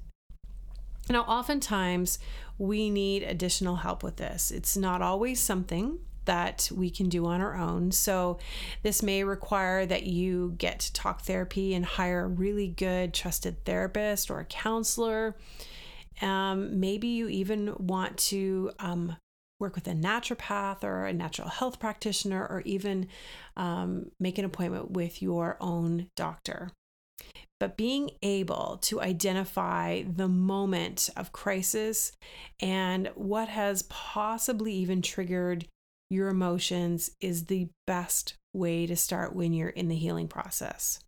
Now, 1.10 1.22
oftentimes 1.22 2.20
we 2.58 2.90
need 2.90 3.24
additional 3.24 3.78
help 3.78 4.04
with 4.04 4.18
this. 4.18 4.52
It's 4.52 4.76
not 4.76 5.02
always 5.02 5.40
something 5.40 6.00
that 6.26 6.70
we 6.76 6.90
can 6.90 7.08
do 7.08 7.28
on 7.28 7.40
our 7.40 7.56
own. 7.56 7.94
So, 7.94 8.40
this 8.84 9.02
may 9.02 9.24
require 9.24 9.86
that 9.86 10.04
you 10.04 10.54
get 10.58 10.92
talk 10.94 11.22
therapy 11.22 11.74
and 11.74 11.86
hire 11.86 12.26
a 12.26 12.28
really 12.28 12.68
good, 12.68 13.14
trusted 13.14 13.64
therapist 13.64 14.30
or 14.30 14.42
a 14.42 14.46
counselor. 14.46 15.38
Um, 16.22 16.80
maybe 16.80 17.08
you 17.08 17.28
even 17.28 17.76
want 17.78 18.18
to 18.18 18.72
um, 18.80 19.18
work 19.60 19.76
with 19.76 19.88
a 19.88 19.94
naturopath 19.94 20.84
or 20.84 21.06
a 21.06 21.14
natural 21.14 21.50
health 21.50 21.80
practitioner, 21.80 22.46
or 22.46 22.62
even 22.66 23.08
um, 23.56 24.12
make 24.20 24.38
an 24.38 24.46
appointment 24.46 24.92
with 24.92 25.22
your 25.22 25.58
own 25.60 26.08
doctor. 26.16 26.72
But 27.60 27.78
being 27.78 28.12
able 28.22 28.80
to 28.84 29.02
identify 29.02 30.04
the 30.04 30.28
moment 30.28 31.10
of 31.16 31.32
crisis 31.32 32.12
and 32.60 33.10
what 33.16 33.48
has 33.48 33.84
possibly 33.84 34.74
even 34.74 35.02
triggered 35.02 35.66
your 36.10 36.28
emotions 36.28 37.12
is 37.22 37.46
the 37.46 37.70
best 37.88 38.36
way 38.54 38.86
to 38.86 38.96
start 38.96 39.34
when 39.36 39.54
you're 39.54 39.70
in 39.70 39.88
the 39.88 39.96
healing 39.96 40.28
process. 40.28 41.00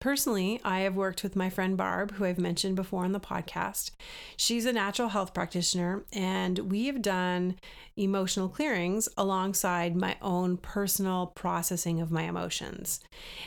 Personally, 0.00 0.60
I 0.64 0.80
have 0.80 0.94
worked 0.94 1.24
with 1.24 1.34
my 1.34 1.50
friend 1.50 1.76
Barb, 1.76 2.12
who 2.12 2.24
I've 2.24 2.38
mentioned 2.38 2.76
before 2.76 3.04
on 3.04 3.10
the 3.10 3.18
podcast. 3.18 3.90
She's 4.36 4.64
a 4.64 4.72
natural 4.72 5.08
health 5.08 5.34
practitioner, 5.34 6.04
and 6.12 6.70
we 6.70 6.86
have 6.86 7.02
done 7.02 7.56
emotional 7.96 8.48
clearings 8.48 9.08
alongside 9.16 9.96
my 9.96 10.16
own 10.22 10.56
personal 10.56 11.26
processing 11.26 12.00
of 12.00 12.12
my 12.12 12.22
emotions. 12.22 13.00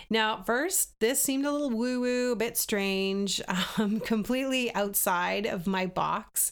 Now, 0.09 0.39
at 0.39 0.45
first, 0.45 0.99
this 0.99 1.23
seemed 1.23 1.45
a 1.45 1.51
little 1.53 1.69
woo 1.69 2.01
woo, 2.01 2.33
a 2.33 2.35
bit 2.35 2.57
strange, 2.57 3.41
um, 3.77 4.01
completely 4.01 4.75
outside 4.75 5.45
of 5.45 5.67
my 5.67 5.85
box. 5.85 6.51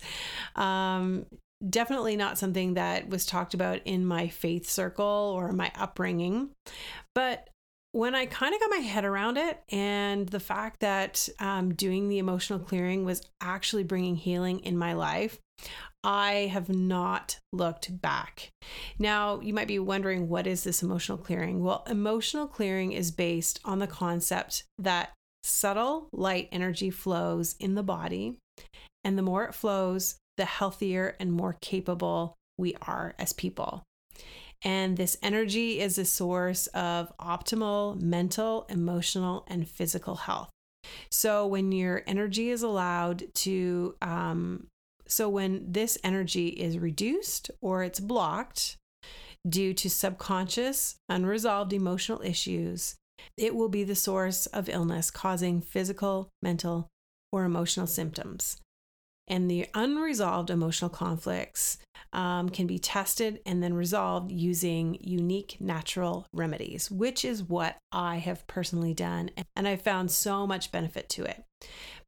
Um, 0.55 1.25
definitely 1.67 2.15
not 2.15 2.37
something 2.37 2.75
that 2.75 3.09
was 3.09 3.25
talked 3.25 3.53
about 3.53 3.81
in 3.83 4.05
my 4.05 4.29
faith 4.29 4.69
circle 4.69 5.33
or 5.35 5.51
my 5.51 5.73
upbringing. 5.75 6.51
But 7.13 7.49
when 7.91 8.13
I 8.13 8.25
kind 8.25 8.53
of 8.53 8.59
got 8.59 8.69
my 8.69 8.77
head 8.77 9.05
around 9.05 9.37
it 9.37 9.61
and 9.69 10.27
the 10.27 10.39
fact 10.39 10.81
that 10.81 11.27
um, 11.39 11.73
doing 11.73 12.07
the 12.07 12.19
emotional 12.19 12.59
clearing 12.59 13.03
was 13.03 13.21
actually 13.41 13.83
bringing 13.83 14.15
healing 14.15 14.59
in 14.59 14.77
my 14.77 14.93
life, 14.93 15.39
I 16.03 16.49
have 16.53 16.69
not 16.69 17.39
looked 17.51 18.01
back. 18.01 18.51
Now, 18.99 19.41
you 19.41 19.53
might 19.53 19.67
be 19.67 19.79
wondering 19.79 20.29
what 20.29 20.47
is 20.47 20.63
this 20.63 20.83
emotional 20.83 21.17
clearing? 21.17 21.61
Well, 21.61 21.83
emotional 21.89 22.47
clearing 22.47 22.93
is 22.93 23.11
based 23.11 23.59
on 23.65 23.79
the 23.79 23.87
concept 23.87 24.63
that 24.77 25.11
subtle 25.43 26.09
light 26.13 26.47
energy 26.51 26.89
flows 26.89 27.55
in 27.59 27.75
the 27.75 27.83
body, 27.83 28.37
and 29.03 29.17
the 29.17 29.23
more 29.23 29.45
it 29.45 29.55
flows, 29.55 30.15
the 30.37 30.45
healthier 30.45 31.15
and 31.19 31.33
more 31.33 31.57
capable 31.61 32.37
we 32.57 32.75
are 32.81 33.15
as 33.17 33.33
people. 33.33 33.83
And 34.63 34.97
this 34.97 35.17
energy 35.23 35.79
is 35.79 35.97
a 35.97 36.05
source 36.05 36.67
of 36.67 37.11
optimal 37.17 38.01
mental, 38.01 38.65
emotional, 38.69 39.45
and 39.47 39.67
physical 39.67 40.15
health. 40.15 40.49
So 41.09 41.45
when 41.47 41.71
your 41.71 42.03
energy 42.07 42.49
is 42.49 42.61
allowed 42.61 43.23
to, 43.35 43.95
um, 44.01 44.67
so 45.07 45.29
when 45.29 45.71
this 45.71 45.97
energy 46.03 46.49
is 46.49 46.77
reduced 46.77 47.51
or 47.61 47.83
it's 47.83 47.99
blocked 47.99 48.77
due 49.47 49.73
to 49.73 49.89
subconscious, 49.89 50.97
unresolved 51.07 51.71
emotional 51.71 52.21
issues, 52.21 52.95
it 53.37 53.55
will 53.55 53.69
be 53.69 53.83
the 53.83 53.95
source 53.95 54.45
of 54.47 54.69
illness, 54.69 55.11
causing 55.11 55.61
physical, 55.61 56.29
mental, 56.41 56.87
or 57.31 57.45
emotional 57.45 57.87
symptoms 57.87 58.57
and 59.29 59.49
the 59.49 59.67
unresolved 59.73 60.49
emotional 60.49 60.89
conflicts 60.89 61.77
um, 62.13 62.49
can 62.49 62.65
be 62.65 62.79
tested 62.79 63.39
and 63.45 63.61
then 63.61 63.73
resolved 63.73 64.31
using 64.31 64.97
unique 65.01 65.57
natural 65.59 66.25
remedies, 66.33 66.89
which 66.89 67.23
is 67.23 67.43
what 67.43 67.77
I 67.91 68.17
have 68.17 68.47
personally 68.47 68.93
done. 68.93 69.29
And 69.55 69.67
I 69.67 69.75
found 69.75 70.09
so 70.09 70.47
much 70.47 70.71
benefit 70.71 71.09
to 71.09 71.23
it. 71.23 71.43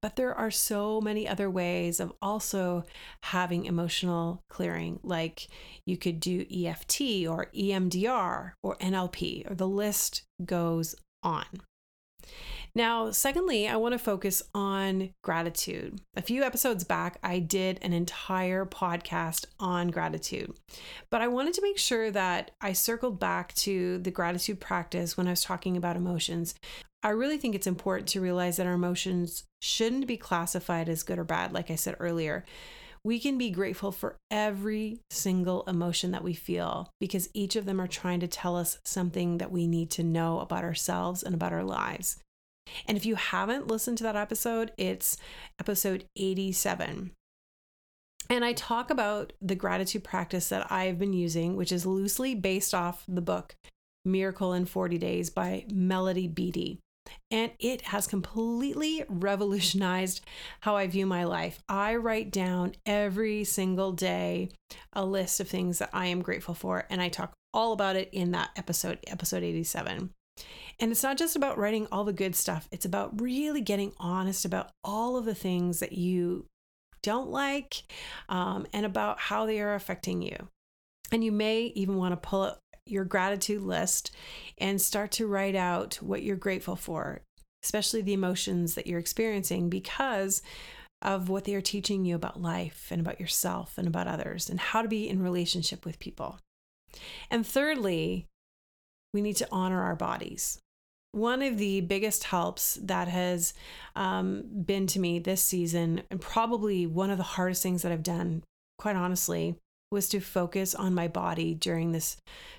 But 0.02 0.16
there 0.16 0.34
are 0.34 0.50
so 0.50 1.00
many 1.00 1.28
other 1.28 1.50
ways 1.50 2.00
of 2.00 2.14
also 2.22 2.84
having 3.24 3.66
emotional 3.66 4.42
clearing, 4.50 5.00
like 5.04 5.48
you 5.86 5.98
could 5.98 6.20
do 6.20 6.46
EFT 6.52 7.28
or 7.28 7.48
EMDR 7.56 8.54
or 8.64 8.78
NLP, 8.78 9.50
or 9.50 9.54
the 9.54 9.68
list 9.68 10.24
goes 10.44 10.96
on. 11.22 11.46
Now, 12.74 13.12
secondly, 13.12 13.68
I 13.68 13.76
want 13.76 13.94
to 13.94 14.00
focus 14.00 14.42
on 14.54 15.14
gratitude. 15.24 16.00
A 16.16 16.22
few 16.22 16.44
episodes 16.44 16.84
back, 16.84 17.18
I 17.22 17.40
did 17.40 17.80
an 17.82 17.94
entire 17.94 18.66
podcast 18.66 19.46
on 19.60 19.90
gratitude, 19.90 20.58
but 21.10 21.22
I 21.22 21.28
wanted 21.28 21.54
to 21.56 21.62
make 21.62 21.78
sure 21.78 22.12
that 22.12 22.52
I 22.62 22.74
circled 22.74 23.20
back 23.20 23.54
to 23.56 23.98
the 23.98 24.12
gratitude 24.12 24.60
practice 24.60 25.18
when 25.18 25.28
I 25.28 25.32
was 25.32 25.44
talking 25.44 25.76
about 25.76 25.98
emotions. 25.98 26.56
I 27.04 27.10
really 27.10 27.38
think 27.38 27.56
it's 27.56 27.68
important 27.68 28.08
to 28.10 28.22
realize 28.22 28.58
that 28.58 28.68
our 28.68 28.74
emotions 28.74 29.44
shouldn't 29.62 30.08
be 30.08 30.18
classified 30.18 30.88
as 30.88 31.04
good 31.04 31.20
or 31.20 31.24
bad, 31.24 31.52
like 31.52 31.72
I 31.72 31.76
said 31.76 31.96
earlier 32.00 32.46
we 33.04 33.20
can 33.20 33.38
be 33.38 33.50
grateful 33.50 33.92
for 33.92 34.18
every 34.30 35.00
single 35.10 35.64
emotion 35.64 36.12
that 36.12 36.24
we 36.24 36.34
feel 36.34 36.92
because 37.00 37.30
each 37.34 37.56
of 37.56 37.66
them 37.66 37.82
are 37.82 37.88
trying 37.88 38.20
to 38.20 38.28
tell 38.28 38.56
us 38.56 38.80
something 38.86 39.40
that 39.40 39.52
we 39.52 39.68
need 39.68 39.90
to 39.92 40.04
know 40.04 40.40
about 40.40 40.64
ourselves 40.64 41.24
and 41.24 41.34
about 41.34 41.54
our 41.54 41.64
lives. 41.64 42.20
And 42.88 42.98
if 42.98 43.06
you 43.06 43.16
haven't 43.16 43.68
listened 43.68 43.98
to 44.00 44.04
that 44.06 44.16
episode, 44.16 44.72
it's 44.78 45.18
episode 45.60 46.06
87. 46.16 47.12
And 48.30 48.46
I 48.46 48.54
talk 48.54 48.90
about 48.90 49.34
the 49.42 49.56
gratitude 49.56 50.04
practice 50.04 50.50
that 50.50 50.72
I've 50.72 50.98
been 50.98 51.14
using, 51.14 51.56
which 51.56 51.72
is 51.72 51.86
loosely 51.86 52.34
based 52.34 52.74
off 52.74 53.04
the 53.08 53.22
book 53.22 53.56
Miracle 54.06 54.54
in 54.54 54.66
40 54.66 54.98
Days 54.98 55.30
by 55.30 55.66
Melody 55.72 56.28
Beattie. 56.28 56.80
And 57.30 57.52
it 57.60 57.82
has 57.82 58.08
completely 58.08 59.04
revolutionized 59.10 60.22
how 60.62 60.76
I 60.76 60.88
view 60.88 61.06
my 61.06 61.24
life. 61.24 61.60
I 61.68 61.96
write 61.96 62.32
down 62.32 62.74
every 62.86 63.44
single 63.44 63.92
day 63.92 64.50
a 64.94 65.04
list 65.04 65.40
of 65.40 65.50
things 65.50 65.80
that 65.80 65.90
I 65.94 66.08
am 66.08 66.22
grateful 66.22 66.54
for, 66.54 66.86
and 66.90 67.02
I 67.02 67.10
talk 67.10 67.34
all 67.54 67.74
about 67.74 67.96
it 67.96 68.10
in 68.14 68.32
that 68.32 68.52
episode, 68.56 69.00
episode 69.08 69.44
87. 69.44 70.12
And 70.80 70.92
it's 70.92 71.04
not 71.04 71.18
just 71.18 71.36
about 71.36 71.58
writing 71.58 71.88
all 71.92 72.04
the 72.04 72.14
good 72.14 72.36
stuff, 72.36 72.68
it's 72.72 72.86
about 72.86 73.22
really 73.22 73.62
getting 73.62 73.94
honest 73.98 74.46
about 74.46 74.72
all 74.84 75.18
of 75.18 75.26
the 75.26 75.36
things 75.36 75.80
that 75.80 75.94
you 75.94 76.46
don't 77.04 77.30
like 77.30 77.84
um, 78.30 78.66
and 78.74 78.86
about 78.86 79.20
how 79.20 79.46
they 79.46 79.60
are 79.60 79.76
affecting 79.76 80.22
you. 80.22 80.48
And 81.12 81.24
you 81.24 81.32
may 81.32 81.66
even 81.76 81.98
want 81.98 82.14
to 82.14 82.30
pull 82.30 82.42
up 82.44 82.60
your 82.86 83.06
gratitude 83.06 83.62
list 83.62 84.12
and 84.58 84.82
start 84.82 85.12
to 85.12 85.28
write 85.28 85.56
out 85.56 85.96
what 85.96 86.24
you're 86.24 86.36
grateful 86.36 86.76
for, 86.76 87.22
especially 87.64 88.02
the 88.02 88.14
emotions 88.14 88.76
that 88.76 88.88
you're 88.88 89.00
experiencing, 89.00 89.70
because 89.70 90.42
of 91.02 91.30
what 91.30 91.46
they 91.46 91.56
are 91.56 91.62
teaching 91.62 92.06
you 92.06 92.16
about 92.16 92.42
life 92.42 92.88
and 92.92 93.02
about 93.02 93.20
yourself 93.20 93.78
and 93.78 93.88
about 93.88 94.08
others 94.08 94.50
and 94.50 94.60
how 94.60 94.82
to 94.82 94.88
be 94.88 95.10
in 95.10 95.22
relationship 95.22 95.86
with 95.86 96.00
people. 96.00 96.40
And 97.30 97.46
thirdly, 97.46 98.28
we 99.14 99.22
need 99.22 99.38
to 99.38 99.48
honor 99.52 99.82
our 99.82 99.96
bodies. 99.96 100.60
One 101.14 101.42
of 101.42 101.58
the 101.58 101.82
biggest 101.82 102.26
helps 102.26 102.76
that 102.76 103.10
has 103.10 103.54
um, 103.96 104.44
been 104.66 104.88
to 104.88 105.00
me 105.00 105.20
this 105.20 105.42
season, 105.42 106.04
and 106.10 106.22
probably 106.22 106.86
one 106.88 107.10
of 107.10 107.18
the 107.18 107.24
hardest 107.24 107.62
things 107.62 107.82
that 107.82 107.92
I've 107.92 108.04
done, 108.04 108.44
quite 108.78 108.96
honestly, 108.96 109.56
was 109.92 110.08
to 110.10 110.22
focus 110.22 110.74
on 110.74 110.96
my 110.96 111.10
body 111.10 111.54
during 111.54 111.92
this 111.92 112.16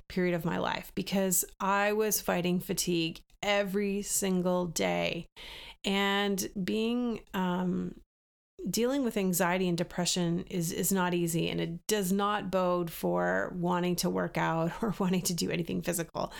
period 0.09 0.35
of 0.35 0.45
my 0.45 0.59
life 0.59 0.93
because 0.95 1.47
I 1.61 1.93
was 1.93 2.21
fighting 2.21 2.61
fatigue 2.61 3.21
every 3.43 4.03
single 4.03 4.67
day. 4.67 5.27
And 5.85 6.47
being 6.62 7.21
um, 7.33 7.95
dealing 8.68 9.05
with 9.05 9.16
anxiety 9.16 9.68
and 9.68 9.77
depression 9.77 10.44
is 10.51 10.72
is 10.72 10.92
not 10.92 11.14
easy 11.14 11.48
and 11.48 11.61
it 11.61 11.87
does 11.87 12.12
not 12.12 12.51
bode 12.51 12.90
for 12.90 13.53
wanting 13.57 13.96
to 13.96 14.11
work 14.11 14.37
out 14.37 14.72
or 14.83 14.94
wanting 14.98 15.22
to 15.22 15.35
do 15.35 15.51
anything 15.51 15.83
physical. 15.83 16.33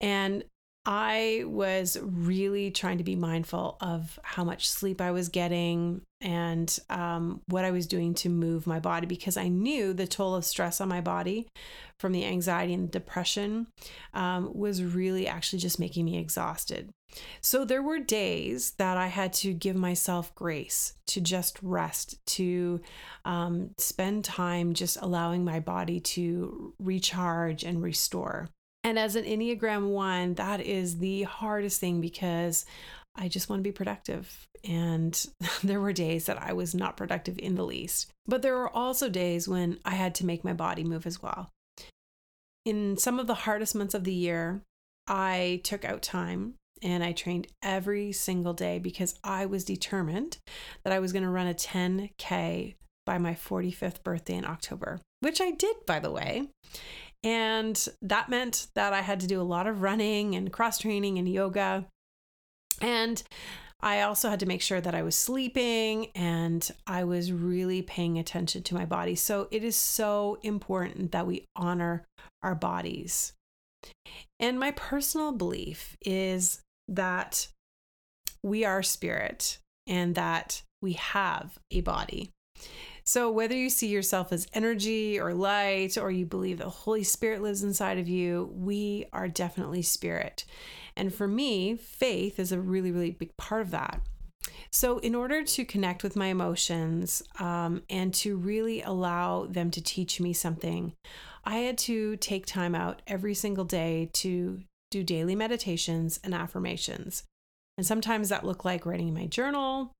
And 0.00 0.44
I 0.86 1.42
was 1.46 1.98
really 2.00 2.70
trying 2.70 2.98
to 2.98 3.04
be 3.04 3.16
mindful 3.16 3.76
of 3.80 4.20
how 4.22 4.44
much 4.44 4.70
sleep 4.70 5.00
I 5.00 5.10
was 5.10 5.28
getting 5.28 6.02
and 6.20 6.78
um, 6.88 7.40
what 7.48 7.64
I 7.64 7.72
was 7.72 7.88
doing 7.88 8.14
to 8.14 8.28
move 8.28 8.68
my 8.68 8.78
body 8.78 9.06
because 9.06 9.36
I 9.36 9.48
knew 9.48 9.92
the 9.92 10.06
toll 10.06 10.36
of 10.36 10.44
stress 10.44 10.80
on 10.80 10.88
my 10.88 11.00
body 11.00 11.48
from 11.98 12.12
the 12.12 12.24
anxiety 12.24 12.72
and 12.72 12.88
depression 12.90 13.66
um, 14.14 14.50
was 14.54 14.84
really 14.84 15.26
actually 15.26 15.58
just 15.58 15.80
making 15.80 16.04
me 16.04 16.18
exhausted. 16.18 16.90
So 17.40 17.64
there 17.64 17.82
were 17.82 17.98
days 17.98 18.72
that 18.72 18.96
I 18.96 19.08
had 19.08 19.32
to 19.34 19.52
give 19.52 19.76
myself 19.76 20.34
grace 20.34 20.94
to 21.08 21.20
just 21.20 21.58
rest, 21.62 22.24
to 22.26 22.80
um, 23.24 23.70
spend 23.78 24.24
time 24.24 24.72
just 24.72 24.98
allowing 25.00 25.44
my 25.44 25.58
body 25.58 25.98
to 26.00 26.74
recharge 26.78 27.64
and 27.64 27.82
restore. 27.82 28.50
And 28.86 29.00
as 29.00 29.16
an 29.16 29.24
Enneagram 29.24 29.88
1, 29.88 30.34
that 30.34 30.60
is 30.60 30.98
the 30.98 31.24
hardest 31.24 31.80
thing 31.80 32.00
because 32.00 32.64
I 33.16 33.26
just 33.26 33.50
want 33.50 33.58
to 33.58 33.68
be 33.68 33.72
productive. 33.72 34.46
And 34.62 35.26
there 35.64 35.80
were 35.80 35.92
days 35.92 36.26
that 36.26 36.40
I 36.40 36.52
was 36.52 36.72
not 36.72 36.96
productive 36.96 37.36
in 37.40 37.56
the 37.56 37.64
least. 37.64 38.12
But 38.28 38.42
there 38.42 38.54
were 38.54 38.70
also 38.70 39.08
days 39.08 39.48
when 39.48 39.80
I 39.84 39.96
had 39.96 40.14
to 40.16 40.26
make 40.26 40.44
my 40.44 40.52
body 40.52 40.84
move 40.84 41.04
as 41.04 41.20
well. 41.20 41.50
In 42.64 42.96
some 42.96 43.18
of 43.18 43.26
the 43.26 43.34
hardest 43.34 43.74
months 43.74 43.94
of 43.94 44.04
the 44.04 44.14
year, 44.14 44.62
I 45.08 45.62
took 45.64 45.84
out 45.84 46.00
time 46.00 46.54
and 46.80 47.02
I 47.02 47.10
trained 47.10 47.48
every 47.64 48.12
single 48.12 48.54
day 48.54 48.78
because 48.78 49.18
I 49.24 49.46
was 49.46 49.64
determined 49.64 50.38
that 50.84 50.92
I 50.92 51.00
was 51.00 51.12
going 51.12 51.24
to 51.24 51.28
run 51.28 51.48
a 51.48 51.54
10K 51.54 52.76
by 53.04 53.18
my 53.18 53.34
45th 53.34 54.04
birthday 54.04 54.34
in 54.34 54.44
October, 54.44 55.00
which 55.20 55.40
I 55.40 55.50
did, 55.50 55.74
by 55.86 55.98
the 55.98 56.12
way. 56.12 56.50
And 57.26 57.88
that 58.02 58.28
meant 58.28 58.68
that 58.76 58.92
I 58.92 59.00
had 59.00 59.18
to 59.18 59.26
do 59.26 59.40
a 59.40 59.42
lot 59.42 59.66
of 59.66 59.82
running 59.82 60.36
and 60.36 60.52
cross 60.52 60.78
training 60.78 61.18
and 61.18 61.28
yoga. 61.28 61.84
And 62.80 63.20
I 63.80 64.02
also 64.02 64.30
had 64.30 64.38
to 64.40 64.46
make 64.46 64.62
sure 64.62 64.80
that 64.80 64.94
I 64.94 65.02
was 65.02 65.16
sleeping 65.16 66.12
and 66.14 66.70
I 66.86 67.02
was 67.02 67.32
really 67.32 67.82
paying 67.82 68.16
attention 68.16 68.62
to 68.62 68.74
my 68.74 68.84
body. 68.84 69.16
So 69.16 69.48
it 69.50 69.64
is 69.64 69.74
so 69.74 70.38
important 70.44 71.10
that 71.10 71.26
we 71.26 71.46
honor 71.56 72.04
our 72.44 72.54
bodies. 72.54 73.32
And 74.38 74.60
my 74.60 74.70
personal 74.70 75.32
belief 75.32 75.96
is 76.06 76.60
that 76.86 77.48
we 78.44 78.64
are 78.64 78.84
spirit 78.84 79.58
and 79.88 80.14
that 80.14 80.62
we 80.80 80.92
have 80.92 81.58
a 81.72 81.80
body. 81.80 82.30
So, 83.06 83.30
whether 83.30 83.54
you 83.54 83.70
see 83.70 83.86
yourself 83.86 84.32
as 84.32 84.48
energy 84.52 85.20
or 85.20 85.32
light, 85.32 85.96
or 85.96 86.10
you 86.10 86.26
believe 86.26 86.58
the 86.58 86.68
Holy 86.68 87.04
Spirit 87.04 87.40
lives 87.40 87.62
inside 87.62 87.98
of 87.98 88.08
you, 88.08 88.50
we 88.52 89.06
are 89.12 89.28
definitely 89.28 89.82
spirit. 89.82 90.44
And 90.96 91.14
for 91.14 91.28
me, 91.28 91.76
faith 91.76 92.40
is 92.40 92.50
a 92.50 92.60
really, 92.60 92.90
really 92.90 93.12
big 93.12 93.36
part 93.36 93.62
of 93.62 93.70
that. 93.70 94.00
So, 94.72 94.98
in 94.98 95.14
order 95.14 95.44
to 95.44 95.64
connect 95.64 96.02
with 96.02 96.16
my 96.16 96.26
emotions 96.26 97.22
um, 97.38 97.82
and 97.88 98.12
to 98.14 98.36
really 98.36 98.82
allow 98.82 99.46
them 99.46 99.70
to 99.70 99.80
teach 99.80 100.20
me 100.20 100.32
something, 100.32 100.92
I 101.44 101.58
had 101.58 101.78
to 101.78 102.16
take 102.16 102.44
time 102.44 102.74
out 102.74 103.02
every 103.06 103.34
single 103.34 103.64
day 103.64 104.10
to 104.14 104.62
do 104.90 105.04
daily 105.04 105.36
meditations 105.36 106.18
and 106.24 106.34
affirmations. 106.34 107.22
And 107.76 107.86
sometimes 107.86 108.30
that 108.30 108.44
looked 108.44 108.64
like 108.64 108.86
writing 108.86 109.08
in 109.08 109.14
my 109.14 109.26
journal. 109.26 109.92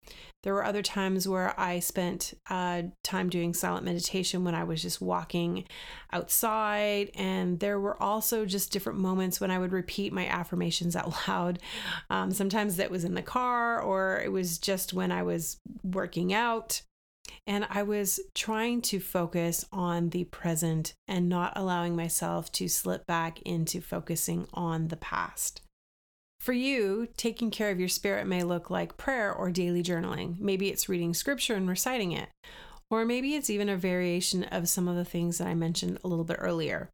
There 0.43 0.55
were 0.55 0.65
other 0.65 0.83
times 0.83 1.29
where 1.29 1.59
I 1.61 1.81
spent 1.81 2.33
uh, 2.49 2.85
time 3.05 3.29
doing 3.29 3.53
silent 3.53 3.85
meditation 3.85 4.45
when 4.45 4.55
I 4.55 4.65
was 4.65 4.81
just 4.81 5.01
walking 5.01 5.65
outside. 6.11 7.11
And 7.15 7.61
there 7.61 7.79
were 7.79 8.01
also 8.03 8.47
just 8.47 8.73
different 8.73 8.99
moments 8.99 9.41
when 9.41 9.51
I 9.51 9.59
would 9.59 9.73
repeat 9.73 10.13
my 10.13 10.27
affirmations 10.27 10.97
out 10.97 11.15
loud. 11.29 11.59
Um, 12.09 12.31
sometimes 12.31 12.77
that 12.77 12.91
was 12.91 13.05
in 13.05 13.15
the 13.15 13.23
car, 13.23 13.81
or 13.81 14.23
it 14.25 14.33
was 14.33 14.59
just 14.59 14.95
when 14.95 15.13
I 15.13 15.23
was 15.23 15.59
working 15.83 16.33
out. 16.33 16.81
And 17.47 17.67
I 17.69 17.83
was 17.83 18.21
trying 18.35 18.83
to 18.83 19.01
focus 19.01 19.67
on 19.73 20.11
the 20.11 20.25
present 20.25 20.95
and 21.09 21.29
not 21.29 21.53
allowing 21.57 21.95
myself 21.95 22.51
to 22.53 22.69
slip 22.69 23.07
back 23.07 23.43
into 23.43 23.81
focusing 23.81 24.49
on 24.55 24.89
the 24.89 24.97
past. 24.97 25.61
For 26.47 26.53
you, 26.53 27.09
taking 27.17 27.51
care 27.51 27.73
of 27.73 27.81
your 27.81 27.89
spirit 27.89 28.25
may 28.25 28.45
look 28.45 28.71
like 28.71 28.97
prayer 28.97 29.35
or 29.35 29.51
daily 29.51 29.83
journaling. 29.83 30.39
Maybe 30.39 30.69
it's 30.69 30.89
reading 30.89 31.13
scripture 31.13 31.57
and 31.57 31.69
reciting 31.69 32.13
it. 32.13 32.29
Or 32.89 33.05
maybe 33.05 33.35
it's 33.35 33.51
even 33.51 33.69
a 33.69 33.77
variation 33.77 34.45
of 34.45 34.69
some 34.69 34.87
of 34.87 34.95
the 34.95 35.05
things 35.05 35.39
that 35.39 35.49
I 35.49 35.55
mentioned 35.57 35.99
a 36.05 36.07
little 36.07 36.25
bit 36.25 36.37
earlier. 36.39 36.89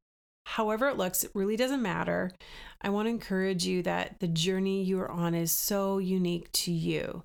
However, 0.46 0.88
it 0.88 0.96
looks, 0.96 1.22
it 1.22 1.32
really 1.34 1.58
doesn't 1.58 1.82
matter. 1.82 2.32
I 2.80 2.88
want 2.88 3.04
to 3.04 3.10
encourage 3.10 3.66
you 3.66 3.82
that 3.82 4.20
the 4.20 4.26
journey 4.26 4.84
you 4.84 4.98
are 5.00 5.10
on 5.10 5.34
is 5.34 5.52
so 5.52 5.98
unique 5.98 6.50
to 6.52 6.72
you 6.72 7.22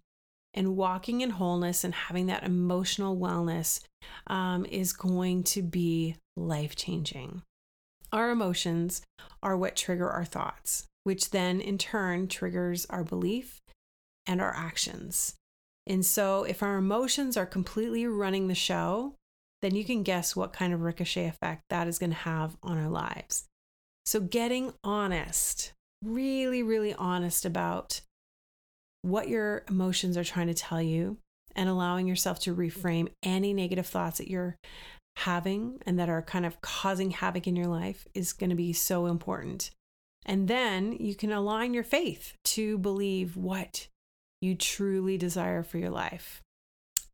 and 0.53 0.75
walking 0.75 1.21
in 1.21 1.29
wholeness 1.29 1.85
and 1.85 1.93
having 1.93 2.25
that 2.25 2.43
emotional 2.43 3.15
wellness 3.15 3.79
um, 4.29 4.65
is 4.65 4.91
going 4.91 5.43
to 5.43 5.61
be 5.61 6.17
life 6.35 6.75
changing. 6.75 7.43
Our 8.11 8.31
emotions 8.31 9.01
are 9.41 9.55
what 9.55 9.77
trigger 9.77 10.09
our 10.09 10.25
thoughts, 10.25 10.87
which 11.07 11.29
then 11.29 11.61
in 11.61 11.77
turn 11.77 12.27
triggers 12.27 12.85
our 12.89 13.01
belief 13.01 13.61
and 14.25 14.41
our 14.41 14.53
actions. 14.53 15.35
And 15.85 16.05
so, 16.05 16.43
if 16.43 16.61
our 16.61 16.75
emotions 16.75 17.37
are 17.37 17.45
completely 17.45 18.05
running 18.05 18.49
the 18.49 18.53
show, 18.53 19.15
then 19.61 19.73
you 19.73 19.85
can 19.85 20.03
guess 20.03 20.35
what 20.35 20.51
kind 20.51 20.73
of 20.73 20.81
ricochet 20.81 21.27
effect 21.27 21.61
that 21.69 21.87
is 21.87 21.97
going 21.97 22.09
to 22.09 22.17
have 22.17 22.57
on 22.61 22.77
our 22.77 22.89
lives. 22.89 23.45
So, 24.05 24.19
getting 24.19 24.73
honest, 24.83 25.71
really, 26.03 26.61
really 26.61 26.93
honest 26.93 27.45
about 27.45 28.01
what 29.01 29.29
your 29.29 29.63
emotions 29.69 30.17
are 30.17 30.25
trying 30.25 30.47
to 30.47 30.53
tell 30.53 30.81
you 30.81 31.19
and 31.55 31.69
allowing 31.69 32.05
yourself 32.05 32.41
to 32.41 32.53
reframe 32.53 33.07
any 33.23 33.53
negative 33.53 33.87
thoughts 33.87 34.17
that 34.17 34.29
you're 34.29 34.57
having 35.15 35.79
and 35.85 35.97
that 35.99 36.09
are 36.09 36.21
kind 36.21 36.45
of 36.45 36.59
causing 36.59 37.11
havoc 37.11 37.47
in 37.47 37.55
your 37.55 37.67
life 37.67 38.05
is 38.13 38.33
going 38.33 38.49
to 38.49 38.57
be 38.57 38.73
so 38.73 39.05
important. 39.05 39.71
And 40.27 40.47
then 40.47 40.91
you 40.91 41.15
can 41.15 41.31
align 41.31 41.73
your 41.73 41.83
faith 41.83 42.33
to 42.45 42.77
believe 42.77 43.37
what 43.37 43.87
you 44.41 44.55
truly 44.55 45.17
desire 45.17 45.63
for 45.63 45.77
your 45.77 45.89
life. 45.89 46.41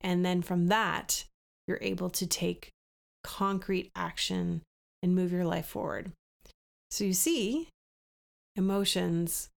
And 0.01 0.25
then 0.25 0.41
from 0.41 0.67
that, 0.67 1.25
you're 1.67 1.79
able 1.81 2.09
to 2.09 2.27
take 2.27 2.69
concrete 3.23 3.91
action 3.95 4.61
and 5.01 5.15
move 5.15 5.31
your 5.31 5.45
life 5.45 5.67
forward. 5.67 6.11
So 6.91 7.03
you 7.03 7.13
see, 7.13 7.69
emotions 8.55 9.49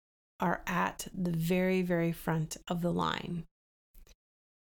are 0.40 0.62
at 0.66 1.06
the 1.14 1.30
very, 1.30 1.82
very 1.82 2.12
front 2.12 2.56
of 2.68 2.82
the 2.82 2.92
line. 2.92 3.44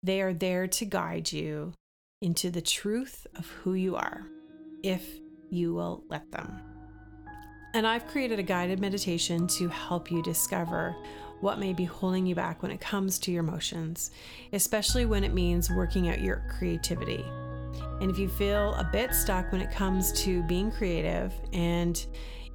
They 0.02 0.22
are 0.22 0.34
there 0.34 0.68
to 0.68 0.86
guide 0.86 1.32
you 1.32 1.74
into 2.22 2.50
the 2.50 2.62
truth 2.62 3.28
of 3.36 3.50
who 3.50 3.74
you 3.74 3.96
are, 3.96 4.26
if 4.82 5.06
you 5.50 5.74
will 5.74 6.04
let 6.10 6.32
them. 6.32 6.73
And 7.74 7.88
I've 7.88 8.08
created 8.08 8.38
a 8.38 8.44
guided 8.44 8.80
meditation 8.80 9.48
to 9.48 9.68
help 9.68 10.12
you 10.12 10.22
discover 10.22 10.96
what 11.40 11.60
may 11.60 11.74
be 11.74 11.84
holding 11.84 12.26
you 12.26 12.36
back 12.36 12.62
when 12.62 12.72
it 12.72 12.80
comes 12.80 13.18
to 13.20 13.32
your 13.32 13.44
emotions, 13.44 14.12
especially 14.54 15.06
when 15.06 15.24
it 15.24 15.34
means 15.34 15.70
working 15.70 16.08
out 16.08 16.22
your 16.22 16.44
creativity. 16.58 17.26
And 18.00 18.12
if 18.12 18.20
you 18.20 18.30
feel 18.30 18.76
a 18.76 18.88
bit 18.92 19.14
stuck 19.16 19.52
when 19.52 19.60
it 19.60 19.72
comes 19.72 20.12
to 20.24 20.44
being 20.44 20.72
creative 20.72 21.34
and 21.52 22.06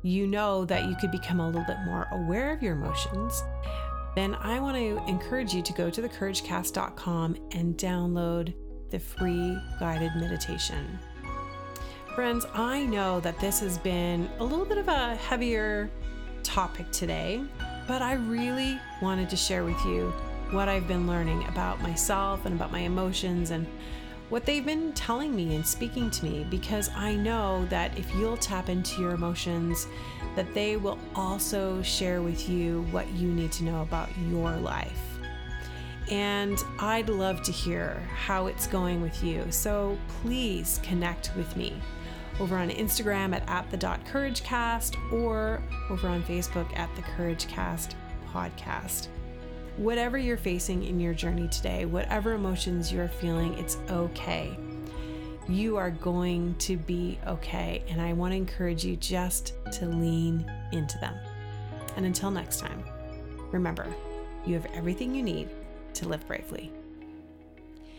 you 0.02 0.26
know 0.26 0.64
that 0.64 0.88
you 0.88 0.94
could 1.00 1.10
become 1.10 1.40
a 1.40 1.46
little 1.46 1.64
bit 1.64 1.78
more 1.84 2.06
aware 2.12 2.52
of 2.52 2.62
your 2.62 2.74
emotions, 2.74 3.42
then 4.14 4.36
I 4.36 4.60
want 4.60 4.76
to 4.76 5.02
encourage 5.08 5.52
you 5.52 5.62
to 5.62 5.72
go 5.72 5.90
to 5.90 6.00
thecouragecast.com 6.00 7.36
and 7.52 7.76
download 7.76 8.54
the 8.90 8.98
free 8.98 9.58
guided 9.78 10.12
meditation. 10.16 10.98
Friends, 12.18 12.46
I 12.52 12.84
know 12.84 13.20
that 13.20 13.38
this 13.38 13.60
has 13.60 13.78
been 13.78 14.28
a 14.40 14.44
little 14.44 14.64
bit 14.64 14.76
of 14.76 14.88
a 14.88 15.14
heavier 15.14 15.88
topic 16.42 16.90
today, 16.90 17.40
but 17.86 18.02
I 18.02 18.14
really 18.14 18.76
wanted 19.00 19.30
to 19.30 19.36
share 19.36 19.62
with 19.62 19.78
you 19.84 20.12
what 20.50 20.68
I've 20.68 20.88
been 20.88 21.06
learning 21.06 21.46
about 21.46 21.80
myself 21.80 22.44
and 22.44 22.56
about 22.56 22.72
my 22.72 22.80
emotions 22.80 23.52
and 23.52 23.68
what 24.30 24.44
they've 24.44 24.66
been 24.66 24.92
telling 24.94 25.36
me 25.36 25.54
and 25.54 25.64
speaking 25.64 26.10
to 26.10 26.24
me 26.24 26.44
because 26.50 26.90
I 26.96 27.14
know 27.14 27.64
that 27.66 27.96
if 27.96 28.12
you'll 28.16 28.36
tap 28.36 28.68
into 28.68 29.00
your 29.00 29.12
emotions, 29.12 29.86
that 30.34 30.52
they 30.54 30.76
will 30.76 30.98
also 31.14 31.80
share 31.82 32.20
with 32.20 32.48
you 32.48 32.82
what 32.90 33.08
you 33.12 33.28
need 33.28 33.52
to 33.52 33.62
know 33.62 33.82
about 33.82 34.08
your 34.28 34.56
life. 34.56 35.20
And 36.10 36.58
I'd 36.80 37.10
love 37.10 37.42
to 37.42 37.52
hear 37.52 38.02
how 38.12 38.48
it's 38.48 38.66
going 38.66 39.02
with 39.02 39.22
you. 39.22 39.44
So 39.50 39.96
please 40.20 40.80
connect 40.82 41.30
with 41.36 41.54
me 41.56 41.80
over 42.40 42.56
on 42.56 42.70
Instagram 42.70 43.34
at, 43.34 43.48
at 43.48 43.70
the 43.70 43.76
dot 43.76 44.04
couragecast 44.06 44.96
or 45.12 45.62
over 45.90 46.08
on 46.08 46.22
Facebook 46.22 46.76
at 46.78 46.94
the 46.96 47.02
couragecast 47.02 47.94
podcast 48.32 49.08
whatever 49.78 50.18
you're 50.18 50.36
facing 50.36 50.84
in 50.84 51.00
your 51.00 51.14
journey 51.14 51.48
today, 51.48 51.84
whatever 51.84 52.32
emotions 52.32 52.92
you're 52.92 53.08
feeling, 53.08 53.54
it's 53.54 53.78
okay. 53.88 54.58
You 55.48 55.76
are 55.76 55.90
going 55.90 56.54
to 56.56 56.76
be 56.76 57.18
okay. 57.26 57.82
And 57.88 58.00
I 58.00 58.12
want 58.12 58.32
to 58.32 58.36
encourage 58.36 58.84
you 58.84 58.96
just 58.96 59.54
to 59.72 59.86
lean 59.86 60.50
into 60.72 60.98
them. 60.98 61.14
And 61.96 62.04
until 62.04 62.30
next 62.30 62.58
time, 62.60 62.84
remember, 63.50 63.86
you 64.44 64.54
have 64.54 64.66
everything 64.74 65.14
you 65.14 65.22
need 65.22 65.48
to 65.94 66.08
live 66.08 66.26
bravely. 66.26 66.72